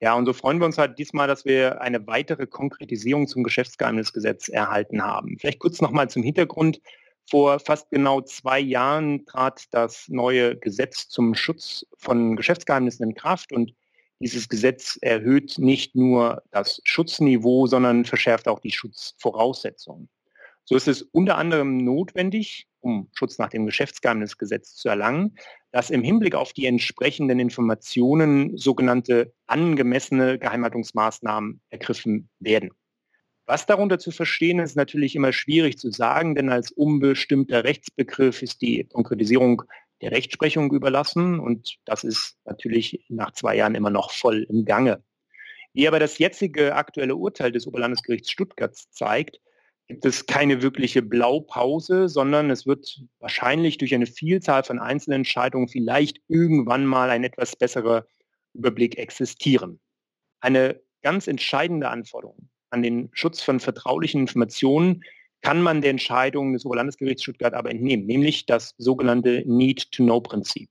Ja, 0.01 0.15
und 0.15 0.27
so 0.27 0.33
freuen 0.35 0.59
wir 0.59 0.67
uns 0.67 0.77
halt 0.77 0.99
diesmal, 0.99 1.27
dass 1.27 1.45
wir 1.45 1.81
eine 1.81 2.07
weitere 2.07 2.47
Konkretisierung 2.47 3.27
zum 3.27 3.43
Geschäftsgeheimnisgesetz 3.43 4.49
erhalten 4.49 5.03
haben. 5.03 5.39
Vielleicht 5.39 5.59
kurz 5.59 5.81
nochmal 5.81 6.11
zum 6.11 6.23
Hintergrund. 6.23 6.81
Vor 7.29 7.59
fast 7.59 7.91
genau 7.91 8.21
zwei 8.21 8.61
Jahren 8.61 9.25
trat 9.27 9.65
das 9.73 10.07
neue 10.09 10.57
Gesetz 10.57 11.09
zum 11.09 11.35
Schutz 11.35 11.85
von 11.97 12.37
Geschäftsgeheimnissen 12.37 13.05
in 13.09 13.15
Kraft 13.15 13.53
und 13.53 13.75
dieses 14.21 14.49
Gesetz 14.49 14.99
erhöht 15.03 15.59
nicht 15.59 15.95
nur 15.95 16.43
das 16.51 16.81
Schutzniveau, 16.85 17.67
sondern 17.67 18.05
verschärft 18.05 18.49
auch 18.49 18.61
die 18.61 18.71
Schutzvoraussetzungen. 18.71 20.09
So 20.65 20.77
ist 20.77 20.89
es 20.89 21.03
unter 21.03 21.37
anderem 21.37 21.79
notwendig, 21.79 22.67
um 22.87 23.09
Schutz 23.13 23.39
nach 23.39 23.49
dem 23.49 23.67
Geschäftsgeheimnisgesetz 23.67 24.77
zu 24.77 24.89
erlangen, 24.89 25.37
dass 25.73 25.91
im 25.91 26.05
Hinblick 26.05 26.37
auf 26.37 26.53
die 26.53 26.67
entsprechenden 26.67 27.41
Informationen 27.41 28.57
sogenannte 28.57 29.35
angemessene 29.49 30.39
Geheimhaltungsmaßnahmen 30.39 31.61
ergriffen 31.71 32.29
werden. 32.39 32.71
Was 33.45 33.67
darunter 33.67 33.99
zu 33.99 34.13
verstehen 34.13 34.61
ist, 34.61 34.77
natürlich 34.77 35.17
immer 35.17 35.33
schwierig 35.33 35.79
zu 35.79 35.91
sagen, 35.91 36.37
denn 36.37 36.49
als 36.49 36.71
unbestimmter 36.71 37.65
Rechtsbegriff 37.65 38.43
ist 38.43 38.63
die 38.63 38.85
Konkretisierung 38.85 39.63
der 40.01 40.13
Rechtsprechung 40.13 40.73
überlassen 40.73 41.41
und 41.41 41.79
das 41.87 42.05
ist 42.05 42.37
natürlich 42.45 43.05
nach 43.09 43.33
zwei 43.33 43.57
Jahren 43.57 43.75
immer 43.75 43.91
noch 43.91 44.13
voll 44.13 44.47
im 44.49 44.65
Gange. 44.65 45.03
Wie 45.73 45.89
aber 45.89 45.99
das 45.99 46.19
jetzige 46.19 46.75
aktuelle 46.75 47.17
Urteil 47.17 47.53
des 47.53 47.67
Oberlandesgerichts 47.67 48.31
Stuttgart 48.31 48.77
zeigt, 48.77 49.41
gibt 49.89 50.05
es 50.05 50.27
keine 50.27 50.63
wirkliche 50.63 51.03
Blaupause, 51.03 52.09
sondern 52.09 52.51
es 52.51 52.67
wird 52.67 53.03
wahrscheinlich 53.21 53.79
durch 53.79 53.95
eine 53.95 54.07
Vielzahl 54.07 54.65
von 54.65 54.79
Einzelentscheidungen 54.79 55.69
vielleicht 55.69 56.21
irgendwann 56.29 56.87
mal 56.87 57.11
ein 57.11 57.25
etwas 57.25 57.57
besserer 57.57 58.07
Überblick 58.53 58.99
existieren. 58.99 59.81
Eine 60.41 60.81
ganz 61.03 61.29
entscheidende 61.29 61.89
Anforderung 61.89 62.49
an 62.71 62.83
den 62.83 63.11
Schutz 63.13 63.43
von 63.43 63.61
vertraulichen 63.61 64.23
Informationen 64.23 65.05
kann 65.43 65.63
man 65.63 65.81
der 65.81 65.91
Entscheidung 65.91 66.53
des 66.53 66.65
Oberlandesgerichts 66.65 67.23
Stuttgart 67.23 67.55
aber 67.55 67.71
entnehmen, 67.71 68.07
nämlich 68.07 68.47
das 68.47 68.75
sogenannte 68.79 69.45
Need-to-Know-Prinzip. 69.47 70.69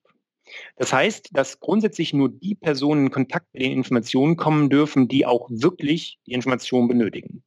Das 0.75 0.91
heißt, 0.91 1.29
dass 1.31 1.59
grundsätzlich 1.59 2.13
nur 2.13 2.29
die 2.29 2.55
Personen 2.55 3.05
in 3.05 3.11
Kontakt 3.11 3.47
mit 3.53 3.63
den 3.63 3.71
Informationen 3.71 4.35
kommen 4.35 4.69
dürfen, 4.69 5.07
die 5.07 5.25
auch 5.25 5.49
wirklich 5.49 6.19
die 6.27 6.33
Informationen 6.33 6.87
benötigen. 6.87 7.43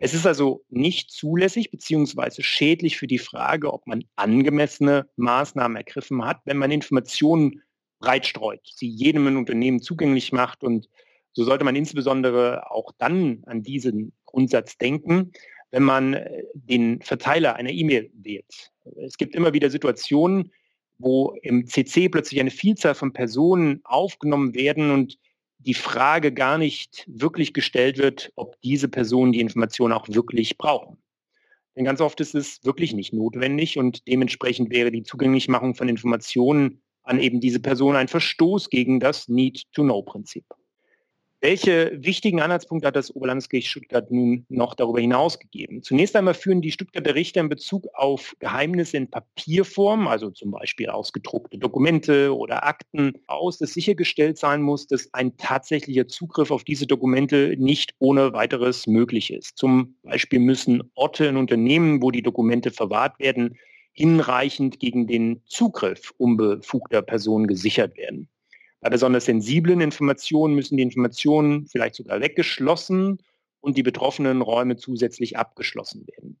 Es 0.00 0.14
ist 0.14 0.26
also 0.26 0.64
nicht 0.68 1.10
zulässig 1.10 1.70
bzw. 1.70 2.42
schädlich 2.42 2.96
für 2.96 3.06
die 3.06 3.18
Frage, 3.18 3.72
ob 3.72 3.86
man 3.86 4.04
angemessene 4.16 5.08
Maßnahmen 5.16 5.76
ergriffen 5.76 6.24
hat, 6.24 6.40
wenn 6.44 6.58
man 6.58 6.70
Informationen 6.70 7.62
breitstreut, 8.00 8.60
sie 8.64 8.88
jedem 8.88 9.36
Unternehmen 9.36 9.80
zugänglich 9.80 10.32
macht 10.32 10.62
und 10.64 10.88
so 11.32 11.44
sollte 11.44 11.64
man 11.64 11.76
insbesondere 11.76 12.70
auch 12.70 12.92
dann 12.98 13.42
an 13.46 13.62
diesen 13.62 14.12
Grundsatz 14.26 14.76
denken, 14.76 15.32
wenn 15.70 15.82
man 15.82 16.14
äh, 16.14 16.44
den 16.52 17.00
Verteiler 17.00 17.56
einer 17.56 17.70
E-Mail 17.70 18.10
wählt. 18.14 18.70
Es 18.96 19.16
gibt 19.16 19.34
immer 19.34 19.54
wieder 19.54 19.70
Situationen, 19.70 20.52
wo 20.98 21.34
im 21.42 21.66
CC 21.66 22.08
plötzlich 22.08 22.40
eine 22.40 22.50
Vielzahl 22.50 22.94
von 22.94 23.12
Personen 23.12 23.80
aufgenommen 23.84 24.54
werden 24.54 24.90
und 24.90 25.18
die 25.64 25.74
Frage 25.74 26.32
gar 26.32 26.58
nicht 26.58 27.04
wirklich 27.06 27.52
gestellt 27.54 27.98
wird, 27.98 28.32
ob 28.36 28.60
diese 28.62 28.88
Personen 28.88 29.32
die 29.32 29.40
Information 29.40 29.92
auch 29.92 30.08
wirklich 30.08 30.58
brauchen. 30.58 30.98
Denn 31.76 31.84
ganz 31.84 32.00
oft 32.00 32.20
ist 32.20 32.34
es 32.34 32.64
wirklich 32.64 32.92
nicht 32.92 33.12
notwendig 33.12 33.78
und 33.78 34.06
dementsprechend 34.06 34.70
wäre 34.70 34.90
die 34.90 35.04
Zugänglichmachung 35.04 35.74
von 35.74 35.88
Informationen 35.88 36.82
an 37.02 37.18
eben 37.18 37.40
diese 37.40 37.60
Person 37.60 37.96
ein 37.96 38.08
Verstoß 38.08 38.68
gegen 38.68 39.00
das 39.00 39.28
Need-to-Know-Prinzip. 39.28 40.44
Welche 41.44 41.90
wichtigen 42.00 42.40
Anhaltspunkte 42.40 42.86
hat 42.86 42.94
das 42.94 43.12
Oberlandesgericht 43.16 43.66
Stuttgart 43.66 44.08
nun 44.12 44.46
noch 44.48 44.76
darüber 44.76 45.00
hinaus 45.00 45.40
gegeben? 45.40 45.82
Zunächst 45.82 46.14
einmal 46.14 46.34
führen 46.34 46.62
die 46.62 46.70
Stuttgarter 46.70 47.16
Richter 47.16 47.40
in 47.40 47.48
Bezug 47.48 47.88
auf 47.94 48.36
Geheimnisse 48.38 48.98
in 48.98 49.10
Papierform, 49.10 50.06
also 50.06 50.30
zum 50.30 50.52
Beispiel 50.52 50.88
ausgedruckte 50.88 51.58
Dokumente 51.58 52.32
oder 52.32 52.64
Akten, 52.64 53.14
aus, 53.26 53.58
dass 53.58 53.72
sichergestellt 53.72 54.38
sein 54.38 54.62
muss, 54.62 54.86
dass 54.86 55.12
ein 55.14 55.36
tatsächlicher 55.36 56.06
Zugriff 56.06 56.52
auf 56.52 56.62
diese 56.62 56.86
Dokumente 56.86 57.56
nicht 57.58 57.92
ohne 57.98 58.32
weiteres 58.32 58.86
möglich 58.86 59.32
ist. 59.32 59.58
Zum 59.58 59.96
Beispiel 60.04 60.38
müssen 60.38 60.92
Orte 60.94 61.26
in 61.26 61.36
Unternehmen, 61.36 62.02
wo 62.02 62.12
die 62.12 62.22
Dokumente 62.22 62.70
verwahrt 62.70 63.18
werden, 63.18 63.56
hinreichend 63.92 64.78
gegen 64.78 65.08
den 65.08 65.42
Zugriff 65.46 66.14
unbefugter 66.18 67.02
Personen 67.02 67.48
gesichert 67.48 67.96
werden. 67.96 68.28
Bei 68.82 68.90
besonders 68.90 69.26
sensiblen 69.26 69.80
Informationen 69.80 70.54
müssen 70.54 70.76
die 70.76 70.82
Informationen 70.82 71.68
vielleicht 71.68 71.94
sogar 71.94 72.20
weggeschlossen 72.20 73.22
und 73.60 73.76
die 73.76 73.84
betroffenen 73.84 74.42
Räume 74.42 74.76
zusätzlich 74.76 75.38
abgeschlossen 75.38 76.04
werden. 76.08 76.40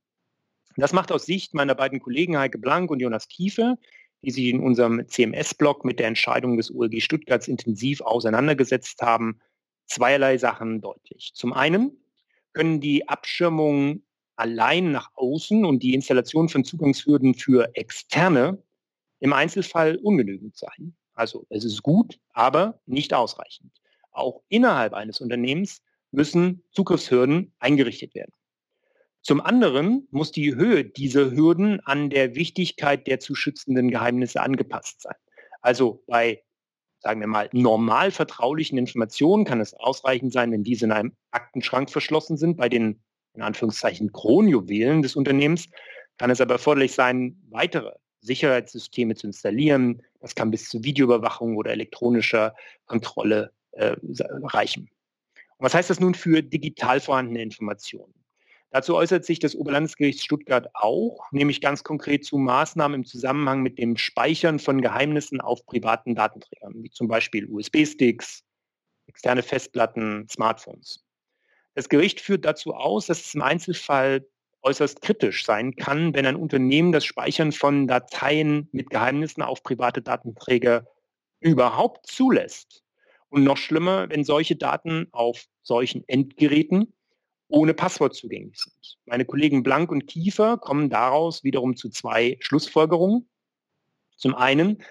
Das 0.76 0.92
macht 0.92 1.12
aus 1.12 1.24
Sicht 1.24 1.54
meiner 1.54 1.76
beiden 1.76 2.00
Kollegen 2.00 2.36
Heike 2.36 2.58
Blank 2.58 2.90
und 2.90 2.98
Jonas 2.98 3.28
Kiefe, 3.28 3.78
die 4.22 4.32
sich 4.32 4.46
in 4.46 4.58
unserem 4.58 5.06
CMS-Blog 5.06 5.84
mit 5.84 6.00
der 6.00 6.08
Entscheidung 6.08 6.56
des 6.56 6.74
OLG 6.74 7.00
Stuttgarts 7.00 7.46
intensiv 7.46 8.00
auseinandergesetzt 8.00 9.00
haben, 9.02 9.40
zweierlei 9.86 10.36
Sachen 10.36 10.80
deutlich. 10.80 11.30
Zum 11.34 11.52
einen 11.52 11.96
können 12.54 12.80
die 12.80 13.08
Abschirmungen 13.08 14.04
allein 14.34 14.90
nach 14.90 15.10
außen 15.14 15.64
und 15.64 15.84
die 15.84 15.94
Installation 15.94 16.48
von 16.48 16.64
Zugangshürden 16.64 17.34
für 17.34 17.70
Externe 17.76 18.60
im 19.20 19.32
Einzelfall 19.32 19.96
ungenügend 20.02 20.56
sein. 20.56 20.96
Also 21.14 21.46
es 21.50 21.64
ist 21.64 21.82
gut, 21.82 22.18
aber 22.32 22.80
nicht 22.86 23.14
ausreichend. 23.14 23.72
Auch 24.10 24.42
innerhalb 24.48 24.94
eines 24.94 25.20
Unternehmens 25.20 25.82
müssen 26.10 26.62
Zugriffshürden 26.72 27.52
eingerichtet 27.58 28.14
werden. 28.14 28.32
Zum 29.22 29.40
anderen 29.40 30.08
muss 30.10 30.32
die 30.32 30.54
Höhe 30.54 30.84
dieser 30.84 31.30
Hürden 31.30 31.80
an 31.80 32.10
der 32.10 32.34
Wichtigkeit 32.34 33.06
der 33.06 33.20
zu 33.20 33.34
schützenden 33.34 33.90
Geheimnisse 33.90 34.40
angepasst 34.40 35.00
sein. 35.02 35.14
Also 35.60 36.02
bei, 36.08 36.42
sagen 36.98 37.20
wir 37.20 37.28
mal, 37.28 37.48
normal 37.52 38.10
vertraulichen 38.10 38.78
Informationen 38.78 39.44
kann 39.44 39.60
es 39.60 39.74
ausreichend 39.74 40.32
sein, 40.32 40.50
wenn 40.50 40.64
diese 40.64 40.86
in 40.86 40.92
einem 40.92 41.16
Aktenschrank 41.30 41.88
verschlossen 41.88 42.36
sind. 42.36 42.56
Bei 42.56 42.68
den, 42.68 43.00
in 43.34 43.42
Anführungszeichen, 43.42 44.12
Kronjuwelen 44.12 45.02
des 45.02 45.14
Unternehmens 45.14 45.68
kann 46.18 46.30
es 46.30 46.40
aber 46.40 46.54
erforderlich 46.54 46.92
sein, 46.92 47.40
weitere 47.48 47.92
Sicherheitssysteme 48.22 49.14
zu 49.14 49.28
installieren. 49.28 50.02
Das 50.22 50.34
kann 50.34 50.50
bis 50.50 50.68
zu 50.68 50.82
Videoüberwachung 50.82 51.56
oder 51.56 51.72
elektronischer 51.72 52.54
Kontrolle 52.86 53.52
äh, 53.72 53.96
reichen. 54.44 54.88
Und 55.58 55.66
was 55.66 55.74
heißt 55.74 55.90
das 55.90 56.00
nun 56.00 56.14
für 56.14 56.42
digital 56.42 57.00
vorhandene 57.00 57.42
Informationen? 57.42 58.14
Dazu 58.70 58.96
äußert 58.96 59.26
sich 59.26 59.38
das 59.38 59.54
Oberlandesgericht 59.54 60.22
Stuttgart 60.22 60.70
auch, 60.72 61.30
nämlich 61.30 61.60
ganz 61.60 61.84
konkret 61.84 62.24
zu 62.24 62.38
Maßnahmen 62.38 63.00
im 63.00 63.04
Zusammenhang 63.04 63.62
mit 63.62 63.78
dem 63.78 63.98
Speichern 63.98 64.58
von 64.58 64.80
Geheimnissen 64.80 65.42
auf 65.42 65.66
privaten 65.66 66.14
Datenträgern, 66.14 66.82
wie 66.82 66.88
zum 66.88 67.06
Beispiel 67.06 67.46
USB-Sticks, 67.46 68.44
externe 69.08 69.42
Festplatten, 69.42 70.26
Smartphones. 70.30 71.04
Das 71.74 71.90
Gericht 71.90 72.20
führt 72.20 72.46
dazu 72.46 72.74
aus, 72.74 73.06
dass 73.06 73.20
es 73.26 73.34
im 73.34 73.42
Einzelfall 73.42 74.26
äußerst 74.62 75.02
kritisch 75.02 75.44
sein 75.44 75.76
kann, 75.76 76.14
wenn 76.14 76.26
ein 76.26 76.36
Unternehmen 76.36 76.92
das 76.92 77.04
Speichern 77.04 77.52
von 77.52 77.86
Dateien 77.86 78.68
mit 78.72 78.90
Geheimnissen 78.90 79.42
auf 79.42 79.62
private 79.62 80.02
Datenträger 80.02 80.86
überhaupt 81.40 82.06
zulässt. 82.06 82.82
Und 83.28 83.44
noch 83.44 83.56
schlimmer, 83.56 84.08
wenn 84.10 84.24
solche 84.24 84.56
Daten 84.56 85.08
auf 85.12 85.46
solchen 85.62 86.06
Endgeräten 86.06 86.92
ohne 87.48 87.74
Passwort 87.74 88.14
zugänglich 88.14 88.58
sind. 88.58 88.98
Meine 89.04 89.24
Kollegen 89.24 89.62
Blank 89.62 89.90
und 89.90 90.06
Kiefer 90.06 90.58
kommen 90.58 90.90
daraus 90.90 91.44
wiederum 91.44 91.76
zu 91.76 91.90
zwei 91.90 92.36
Schlussfolgerungen. 92.40 93.28
Zum 94.16 94.34
einen, 94.34 94.82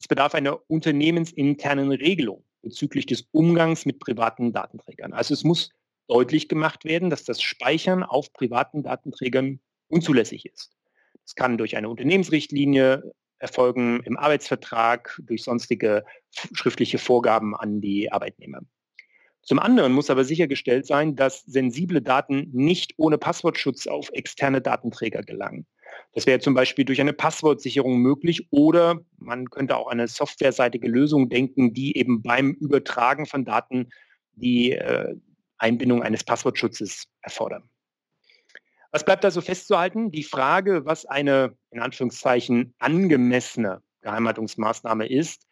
es 0.00 0.08
bedarf 0.08 0.34
einer 0.34 0.60
unternehmensinternen 0.68 1.92
Regelung 1.92 2.44
bezüglich 2.62 3.06
des 3.06 3.28
Umgangs 3.32 3.86
mit 3.86 3.98
privaten 4.00 4.52
Datenträgern. 4.52 5.12
Also 5.12 5.34
es 5.34 5.44
muss 5.44 5.70
deutlich 6.08 6.48
gemacht 6.48 6.84
werden, 6.84 7.10
dass 7.10 7.24
das 7.24 7.40
Speichern 7.40 8.02
auf 8.02 8.32
privaten 8.32 8.82
Datenträgern 8.82 9.60
unzulässig 9.88 10.46
ist. 10.46 10.76
Es 11.24 11.34
kann 11.34 11.58
durch 11.58 11.76
eine 11.76 11.88
Unternehmensrichtlinie 11.88 13.12
erfolgen, 13.38 14.00
im 14.04 14.16
Arbeitsvertrag, 14.16 15.20
durch 15.22 15.44
sonstige 15.44 16.04
schriftliche 16.30 16.98
Vorgaben 16.98 17.54
an 17.54 17.80
die 17.80 18.10
Arbeitnehmer. 18.10 18.60
Zum 19.42 19.58
anderen 19.58 19.92
muss 19.92 20.10
aber 20.10 20.24
sichergestellt 20.24 20.86
sein, 20.86 21.16
dass 21.16 21.42
sensible 21.44 22.02
Daten 22.02 22.50
nicht 22.52 22.94
ohne 22.96 23.16
Passwortschutz 23.16 23.86
auf 23.86 24.10
externe 24.12 24.60
Datenträger 24.60 25.22
gelangen. 25.22 25.66
Das 26.12 26.26
wäre 26.26 26.40
zum 26.40 26.54
Beispiel 26.54 26.84
durch 26.84 27.00
eine 27.00 27.12
Passwortsicherung 27.12 27.98
möglich 27.98 28.48
oder 28.50 29.00
man 29.16 29.48
könnte 29.48 29.76
auch 29.76 29.86
eine 29.86 30.08
softwareseitige 30.08 30.88
Lösung 30.88 31.28
denken, 31.28 31.72
die 31.72 31.96
eben 31.96 32.22
beim 32.22 32.52
Übertragen 32.52 33.26
von 33.26 33.44
Daten 33.44 33.88
die 34.34 34.72
äh, 34.72 35.14
Einbindung 35.58 36.02
eines 36.02 36.24
Passwortschutzes 36.24 37.04
erfordern. 37.22 37.68
Was 38.90 39.04
bleibt 39.04 39.24
also 39.24 39.40
festzuhalten? 39.40 40.10
Die 40.10 40.22
Frage, 40.22 40.86
was 40.86 41.04
eine 41.04 41.56
in 41.70 41.80
Anführungszeichen 41.80 42.74
angemessene 42.78 43.82
Geheimhaltungsmaßnahme 44.00 45.06
ist, 45.06 45.46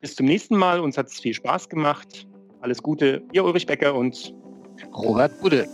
bis 0.00 0.16
zum 0.16 0.26
nächsten 0.26 0.56
Mal. 0.56 0.80
Uns 0.80 0.98
hat 0.98 1.06
es 1.06 1.20
viel 1.20 1.34
Spaß 1.34 1.68
gemacht. 1.68 2.26
Alles 2.60 2.82
Gute, 2.82 3.22
Ihr 3.32 3.44
Ulrich 3.44 3.66
Becker 3.66 3.94
und 3.94 4.34
Robert 4.92 5.40
Budde. 5.40 5.68